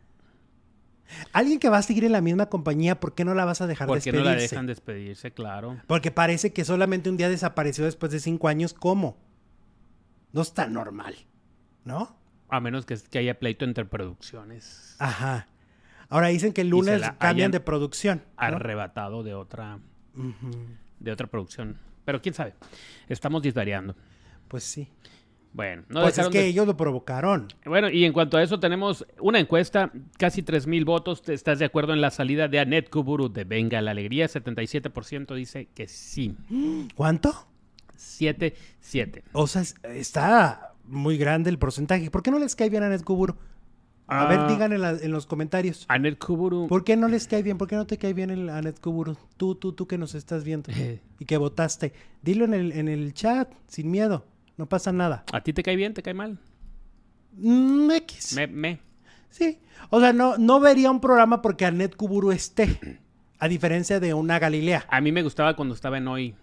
[1.32, 3.66] Alguien que va a seguir en la misma compañía, ¿por qué no la vas a
[3.66, 4.46] dejar porque no despedirse?
[4.46, 5.80] la dejan despedirse, claro.
[5.86, 8.74] Porque parece que solamente un día desapareció después de cinco años.
[8.74, 9.18] ¿Cómo?
[10.32, 11.14] No está normal,
[11.84, 12.16] ¿no?
[12.48, 14.96] A menos que, que haya pleito entre producciones.
[14.98, 15.48] Ajá.
[16.12, 18.18] Ahora dicen que el lunes cambian de producción.
[18.18, 18.32] ¿no?
[18.36, 19.78] Arrebatado de otra,
[20.98, 21.78] de otra producción.
[22.04, 22.54] Pero quién sabe.
[23.08, 23.96] Estamos disvariando.
[24.48, 24.90] Pues sí.
[25.54, 27.48] Bueno, no pues es que de- ellos lo provocaron.
[27.66, 31.22] Bueno, y en cuanto a eso, tenemos una encuesta, casi 3.000 votos.
[31.28, 34.28] ¿Estás de acuerdo en la salida de Annette Kuburu de Venga la Alegría?
[34.28, 36.34] 77% dice que sí.
[36.94, 37.34] ¿Cuánto?
[37.96, 39.24] 7, 7.
[39.32, 42.10] O sea, es- está muy grande el porcentaje.
[42.10, 43.36] ¿Por qué no les cae bien a Net Kuburu?
[44.08, 44.46] A ver, Ah.
[44.48, 45.84] digan en, la- en los comentarios.
[45.88, 46.66] Annette Kuburu.
[46.66, 47.56] ¿Por qué no les cae bien?
[47.56, 49.16] ¿Por qué no te cae bien el Anet Kuburu?
[49.36, 50.70] Tú, tú, tú que nos estás viendo
[51.20, 51.92] y que votaste.
[52.22, 54.26] Dilo en el, en el chat, sin miedo.
[54.56, 55.24] No pasa nada.
[55.32, 55.94] ¿A ti te cae bien?
[55.94, 56.38] ¿Te cae mal?
[57.36, 58.34] Mm, X.
[58.34, 58.78] Me, me.
[59.30, 59.58] Sí.
[59.90, 63.00] O sea, no, no vería un programa porque Anet Kuburu esté.
[63.38, 64.84] A diferencia de una Galilea.
[64.88, 66.34] A mí me gustaba cuando estaba en hoy.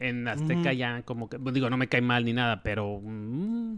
[0.00, 3.00] En Azteca ya como que, pues, digo, no me cae mal ni nada, pero...
[3.02, 3.76] mm,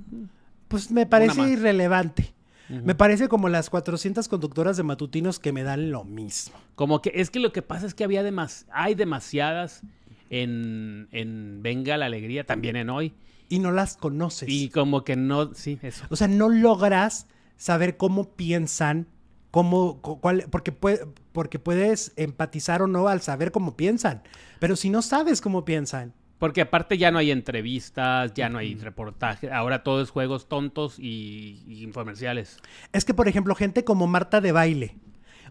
[0.68, 2.32] Pues me parece irrelevante.
[2.68, 6.54] Me parece como las 400 conductoras de matutinos que me dan lo mismo.
[6.76, 9.82] como que es que lo que pasa es que había demas, hay demasiadas
[10.30, 13.12] en, en Venga la Alegría, también en hoy.
[13.50, 14.48] Y no las conoces.
[14.48, 16.04] Y como que no, sí, eso.
[16.08, 17.26] O sea, no logras
[17.58, 19.08] saber cómo piensan,
[19.50, 24.22] cómo, cu- cuál, porque, puede, porque puedes empatizar o no al saber cómo piensan.
[24.58, 28.74] Pero si no sabes cómo piensan, Porque aparte ya no hay entrevistas, ya no hay
[28.76, 32.56] reportajes, ahora todo es juegos tontos y, y infomerciales.
[32.92, 34.96] es que, por ejemplo, gente como Marta de baile,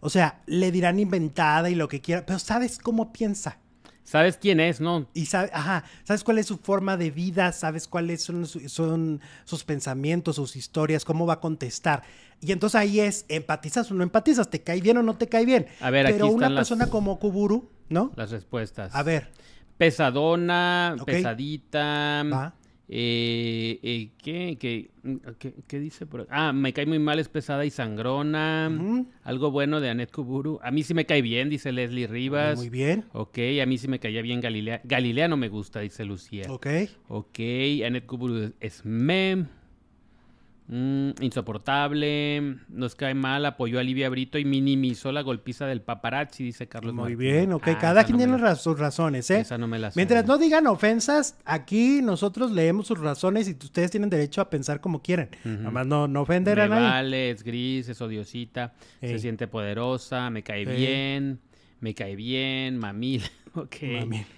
[0.01, 3.59] o sea, le dirán inventada y lo que quiera, pero sabes cómo piensa.
[4.09, 5.05] ¿Sabes quién es, no?
[5.13, 9.21] Y sabe, ajá, sabes cuál es su forma de vida, sabes cuáles son, su- son
[9.45, 12.01] sus pensamientos, sus historias, cómo va a contestar.
[12.41, 15.45] Y entonces ahí es, empatizas o no empatizas, te cae bien o no te cae
[15.45, 15.67] bien.
[15.79, 18.11] A ver, aquí Pero una las- persona como Kuburu, ¿no?
[18.15, 18.95] Las respuestas.
[18.95, 19.29] A ver,
[19.77, 22.23] Pesadona, pesadita.
[22.31, 22.53] Va.
[22.91, 24.89] Eh, eh, ¿qué, qué,
[25.37, 26.05] qué, qué dice?
[26.07, 26.25] por?
[26.31, 29.05] Ah, me cae muy mal, es pesada y sangrona.
[29.23, 30.59] Algo bueno de Anet Kuburu.
[30.63, 32.57] A mí sí me cae bien, dice Leslie Rivas.
[32.57, 34.81] muy bien, Ok, a mí sí me caía bien Galilea.
[34.83, 36.45] Galilea no me gusta, dice Lucía.
[36.49, 36.67] ok.
[37.07, 37.39] Ok,
[37.85, 39.45] Anet Kuburu es- es me.
[40.71, 46.43] Mm, insoportable, nos cae mal, apoyó a Livia Brito y minimizó la golpiza del paparazzi,
[46.43, 46.93] dice Carlos.
[46.93, 47.69] Muy bien, ok.
[47.69, 49.39] Ah, Cada quien tiene sus razones, ¿eh?
[49.39, 53.89] Esa no me la Mientras no digan ofensas, aquí nosotros leemos sus razones y ustedes
[53.89, 55.29] tienen derecho a pensar como quieren.
[55.43, 56.87] Además, no, no ofender a nadie.
[56.87, 61.39] Vale, es gris, es odiosita, se siente poderosa, me cae bien,
[61.79, 63.23] me cae bien, mamil,
[63.55, 63.75] ok.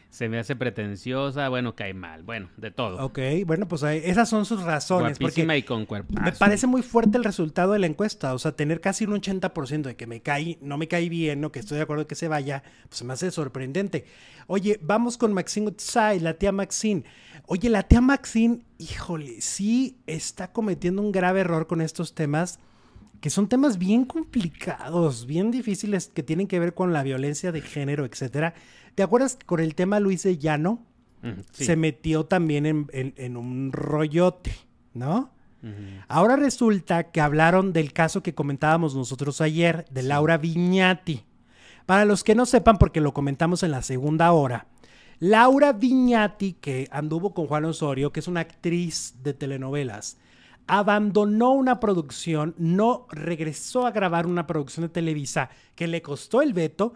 [0.10, 3.04] Se me hace pretenciosa, bueno, cae mal, bueno, de todo.
[3.06, 5.18] Ok, bueno, pues esas son sus razones.
[5.18, 6.14] Guapísima y con cuerpo.
[6.22, 9.84] Me parece muy fuerte el resultado de la encuesta, o sea, tener casi un 80%
[9.84, 12.28] de que me cae, no me cae bien, o que estoy de acuerdo que se
[12.28, 14.06] vaya, pues me hace sorprendente.
[14.48, 17.06] Oye, vamos con Maxine Tsai, la tía Maxine.
[17.46, 22.60] Oye, la tía Maxine, híjole, sí está cometiendo un grave error con estos temas
[23.22, 27.62] que son temas bien complicados, bien difíciles, que tienen que ver con la violencia de
[27.62, 28.56] género, etcétera.
[28.96, 30.86] ¿Te acuerdas que con el tema Luis de Llano
[31.52, 34.54] se metió también en, un rollote,
[34.94, 35.32] ¿no?
[36.08, 41.24] Ahora resulta que hablaron del caso que comentábamos nosotros ayer, de Laura Viñati.
[41.86, 44.68] Para los que no sepan, porque lo comentamos en la segunda hora,
[45.20, 50.18] Laura Viñati, que anduvo con Juan Osorio, que es una actriz de telenovelas,
[50.66, 56.54] abandonó una producción, no regresó a grabar una producción de Televisa que le costó el
[56.54, 56.94] veto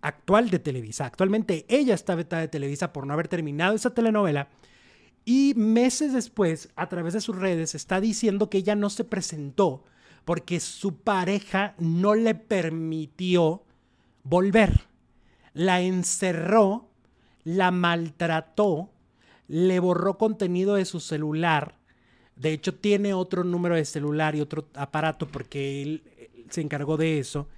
[0.00, 1.06] actual de Televisa.
[1.06, 4.48] Actualmente ella está vetada de Televisa por no haber terminado esa telenovela.
[5.24, 9.84] Y meses después, a través de sus redes, está diciendo que ella no se presentó
[10.24, 13.64] porque su pareja no le permitió
[14.22, 14.82] volver.
[15.52, 16.88] La encerró,
[17.44, 18.90] la maltrató,
[19.48, 21.76] le borró contenido de su celular
[22.36, 26.02] de hecho, tiene otro número de celular y otro aparato porque él
[26.50, 27.48] se encargó de eso.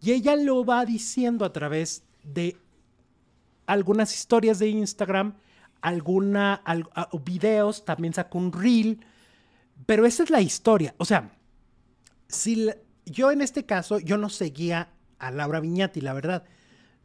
[0.00, 2.56] Y ella lo va diciendo a través de
[3.66, 5.34] algunas historias de Instagram,
[5.80, 6.62] alguna,
[7.24, 9.04] videos, también sacó un reel.
[9.86, 10.94] Pero esa es la historia.
[10.98, 11.30] O sea,
[12.28, 12.70] si
[13.06, 16.44] yo en este caso, yo no seguía a Laura Viñati, la verdad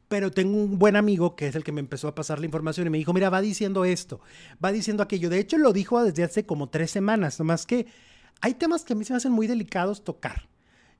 [0.09, 2.87] pero tengo un buen amigo que es el que me empezó a pasar la información
[2.87, 4.19] y me dijo, mira, va diciendo esto,
[4.63, 5.29] va diciendo aquello.
[5.29, 7.85] De hecho, lo dijo desde hace como tres semanas, nomás que
[8.41, 10.49] hay temas que a mí se me hacen muy delicados tocar.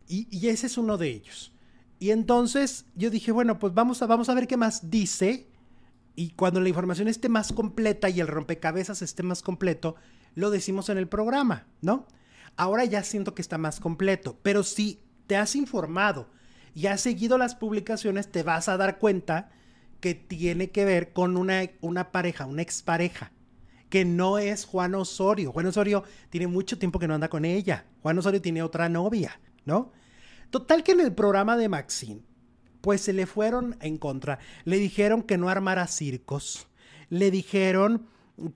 [0.07, 1.51] Y, ese es uno de ellos.
[1.99, 5.47] Y entonces yo dije, bueno, pues vamos a, vamos a ver qué más dice.
[6.15, 9.95] Y cuando la información esté más completa y el rompecabezas esté más completo,
[10.35, 12.07] lo decimos en el programa, ¿no?
[12.55, 14.37] Ahora ya siento que está más completo.
[14.41, 16.27] Pero si te has informado,
[16.73, 19.51] y has seguido las publicaciones, te vas a dar cuenta
[19.99, 23.31] que tiene que ver con una, una pareja, una expareja,
[23.89, 25.51] que no es Juan Osorio.
[25.51, 27.85] Juan Osorio tiene mucho tiempo que no anda con ella.
[28.01, 29.91] Juan Osorio tiene otra novia, ¿no?
[30.49, 32.21] Total que en el programa de Maxine,
[32.81, 34.39] pues se le fueron en contra.
[34.65, 36.67] Le dijeron que no armara circos.
[37.09, 38.07] Le dijeron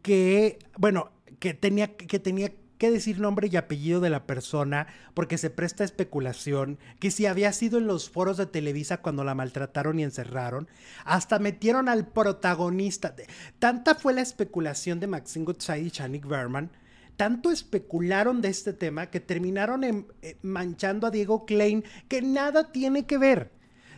[0.01, 5.49] que, bueno, que tenía que, que decir nombre y apellido de la persona porque se
[5.49, 10.03] presta especulación, que si había sido en los foros de Televisa cuando la maltrataron y
[10.03, 10.67] encerraron,
[11.05, 13.15] hasta metieron al protagonista.
[13.59, 16.71] Tanta fue la especulación de Maxine Goodside y Chanik Berman,
[17.17, 23.05] tanto especularon de este tema que terminaron eh, manchando a Diego Klein, que nada tiene
[23.05, 23.51] que ver.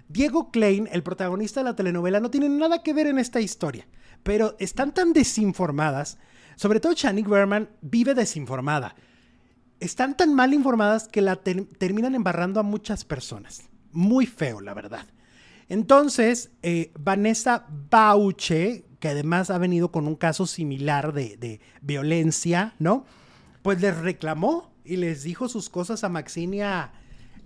[0.07, 3.88] Diego Klein, el protagonista de la telenovela, no tiene nada que ver en esta historia,
[4.24, 6.18] pero están tan desinformadas
[6.55, 8.95] sobre todo Chanik Berman vive desinformada.
[9.80, 13.70] Están tan mal informadas que la terminan embarrando a muchas personas.
[13.91, 15.05] Muy feo, la verdad.
[15.68, 23.06] Entonces, eh, Vanessa Bauche, que además ha venido con un caso similar de, violencia, ¿no?
[23.62, 26.91] Pues les reclamó y les dijo sus cosas a Maxine y a,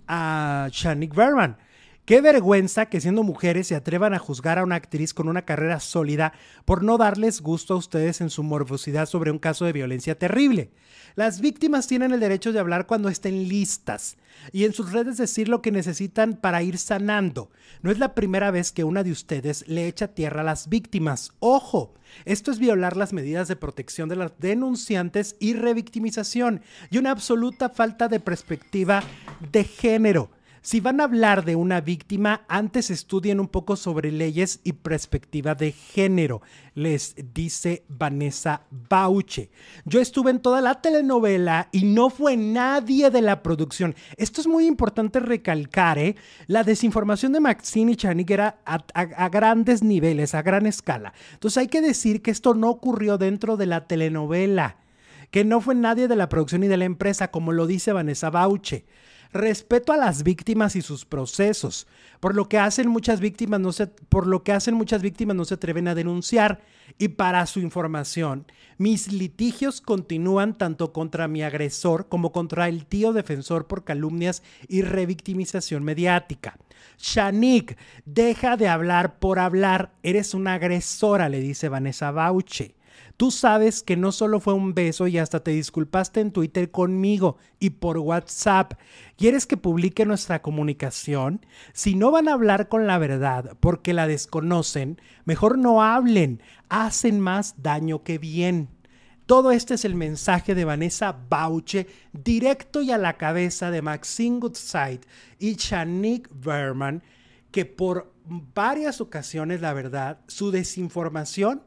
[0.06, 1.56] a Shanik Berman.
[2.04, 5.78] Qué vergüenza que siendo mujeres se atrevan a juzgar a una actriz con una carrera
[5.78, 6.32] sólida
[6.64, 10.72] por no darles gusto a ustedes en su morbosidad sobre un caso de violencia terrible.
[11.14, 14.16] Las víctimas tienen el derecho de hablar cuando estén listas
[14.52, 17.50] y en sus redes decir lo que necesitan para ir sanando.
[17.82, 21.32] No es la primera vez que una de ustedes le echa tierra a las víctimas.
[21.38, 21.94] Ojo,
[22.24, 27.68] esto es violar las medidas de protección de las denunciantes y revictimización y una absoluta
[27.68, 29.02] falta de perspectiva
[29.52, 30.30] de género.
[30.62, 35.54] Si van a hablar de una víctima, antes estudien un poco sobre leyes y perspectiva
[35.54, 36.42] de género,
[36.74, 39.50] les dice Vanessa Bauche.
[39.86, 43.94] Yo estuve en toda la telenovela y no fue nadie de la producción.
[44.18, 46.16] Esto es muy importante recalcar, ¿eh?
[46.46, 51.14] La desinformación de Maxine y Chanik era a, a grandes niveles, a gran escala.
[51.32, 54.76] Entonces hay que decir que esto no ocurrió dentro de la telenovela,
[55.30, 58.28] que no fue nadie de la producción y de la empresa, como lo dice Vanessa
[58.28, 58.84] Bauche.
[59.32, 61.86] Respeto a las víctimas y sus procesos.
[62.20, 65.44] Por lo que hacen muchas víctimas no se, por lo que hacen muchas víctimas no
[65.44, 66.60] se atreven a denunciar.
[66.98, 73.12] Y para su información, mis litigios continúan tanto contra mi agresor como contra el tío
[73.12, 76.58] defensor por calumnias y revictimización mediática.
[76.98, 82.74] Shanik, deja de hablar por hablar, eres una agresora, le dice Vanessa Bauche.
[83.20, 87.36] Tú sabes que no solo fue un beso y hasta te disculpaste en Twitter conmigo
[87.58, 88.80] y por WhatsApp.
[89.18, 91.44] ¿Quieres que publique nuestra comunicación?
[91.74, 96.42] Si no van a hablar con la verdad porque la desconocen, mejor no hablen.
[96.70, 98.70] Hacen más daño que bien.
[99.26, 104.38] Todo este es el mensaje de Vanessa Bauche, directo y a la cabeza de Maxine
[104.38, 105.00] Goodside
[105.38, 107.02] y Chanik Berman,
[107.50, 111.64] que por varias ocasiones, la verdad, su desinformación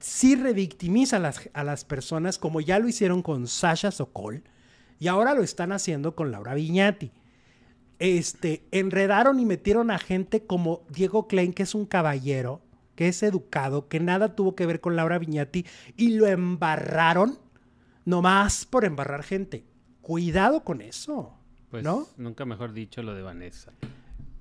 [0.00, 4.42] sí revictimiza a las, a las personas, como ya lo hicieron con Sasha Sokol,
[4.98, 7.10] y ahora lo están haciendo con Laura Viñati.
[7.98, 12.60] Este, enredaron y metieron a gente como Diego Klein, que es un caballero,
[12.94, 15.66] que es educado, que nada tuvo que ver con Laura Viñati,
[15.96, 17.38] y lo embarraron
[18.04, 19.64] nomás por embarrar gente.
[20.00, 21.34] Cuidado con eso.
[21.70, 22.06] Pues ¿no?
[22.16, 23.72] nunca mejor dicho lo de Vanessa.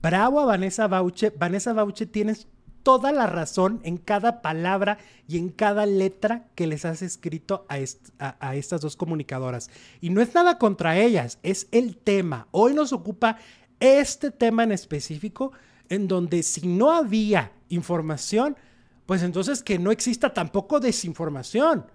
[0.02, 1.32] Bravo a Vanessa Bauche.
[1.32, 2.48] Vanessa Bauche tienes
[2.84, 7.80] toda la razón en cada palabra y en cada letra que les has escrito a,
[8.40, 9.70] a, estas dos comunicadoras.
[10.02, 12.48] Y no es nada contra ellas, es el tema.
[12.52, 13.38] Hoy nos ocupa
[13.80, 15.54] este tema en específico,
[15.90, 18.56] en donde si no había información,
[19.06, 21.86] pues entonces que no exista tampoco desinformación.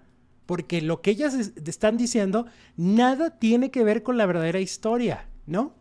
[0.45, 5.78] Porque lo que ellas están diciendo nada tiene que ver con la verdadera historia, ¿no?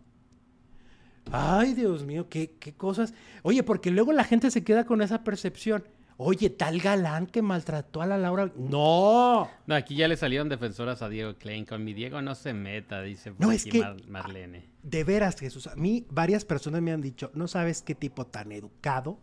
[1.33, 3.15] Ay, Dios mío, qué, qué cosas.
[3.43, 5.85] Oye, porque luego la gente se queda con esa percepción.
[6.21, 8.51] Oye, tal galán que maltrató a la Laura.
[8.57, 9.49] No.
[9.67, 11.65] No, aquí ya le salieron defensoras a Diego Klein.
[11.65, 14.65] Con mi Diego no se meta, dice no, es que, Marlene.
[14.83, 15.69] De veras, Jesús.
[15.69, 19.21] A mí varias personas me han dicho, no sabes qué tipo tan educado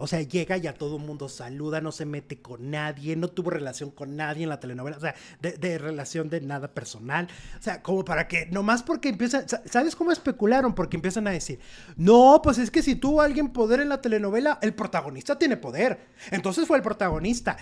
[0.00, 3.28] o sea, llega y a todo el mundo saluda, no se mete con nadie, no
[3.28, 7.28] tuvo relación con nadie en la telenovela, o sea, de, relación de nada personal.
[7.58, 10.74] O sea, como para que, nomás porque empiezan, ¿sabes cómo especularon?
[10.74, 11.60] Porque empiezan a decir,
[11.96, 16.00] no, pues es que si tuvo alguien poder en la telenovela, el protagonista tiene poder.
[16.30, 17.56] Entonces fue el protagonista.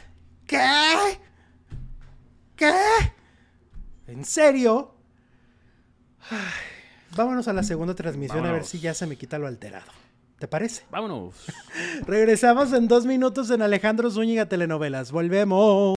[0.46, 0.58] ¿Qué?
[2.56, 2.72] ¿Qué?
[4.06, 4.94] ¿En serio?
[7.16, 9.97] vámonos a la segunda transmisión a ver si ya se me quita lo alterado.
[10.38, 10.84] ¿Te parece?
[10.90, 11.34] Vámonos.
[12.06, 15.10] Regresamos en dos minutos en Alejandro Zúñiga Telenovelas.
[15.10, 15.96] Volvemos.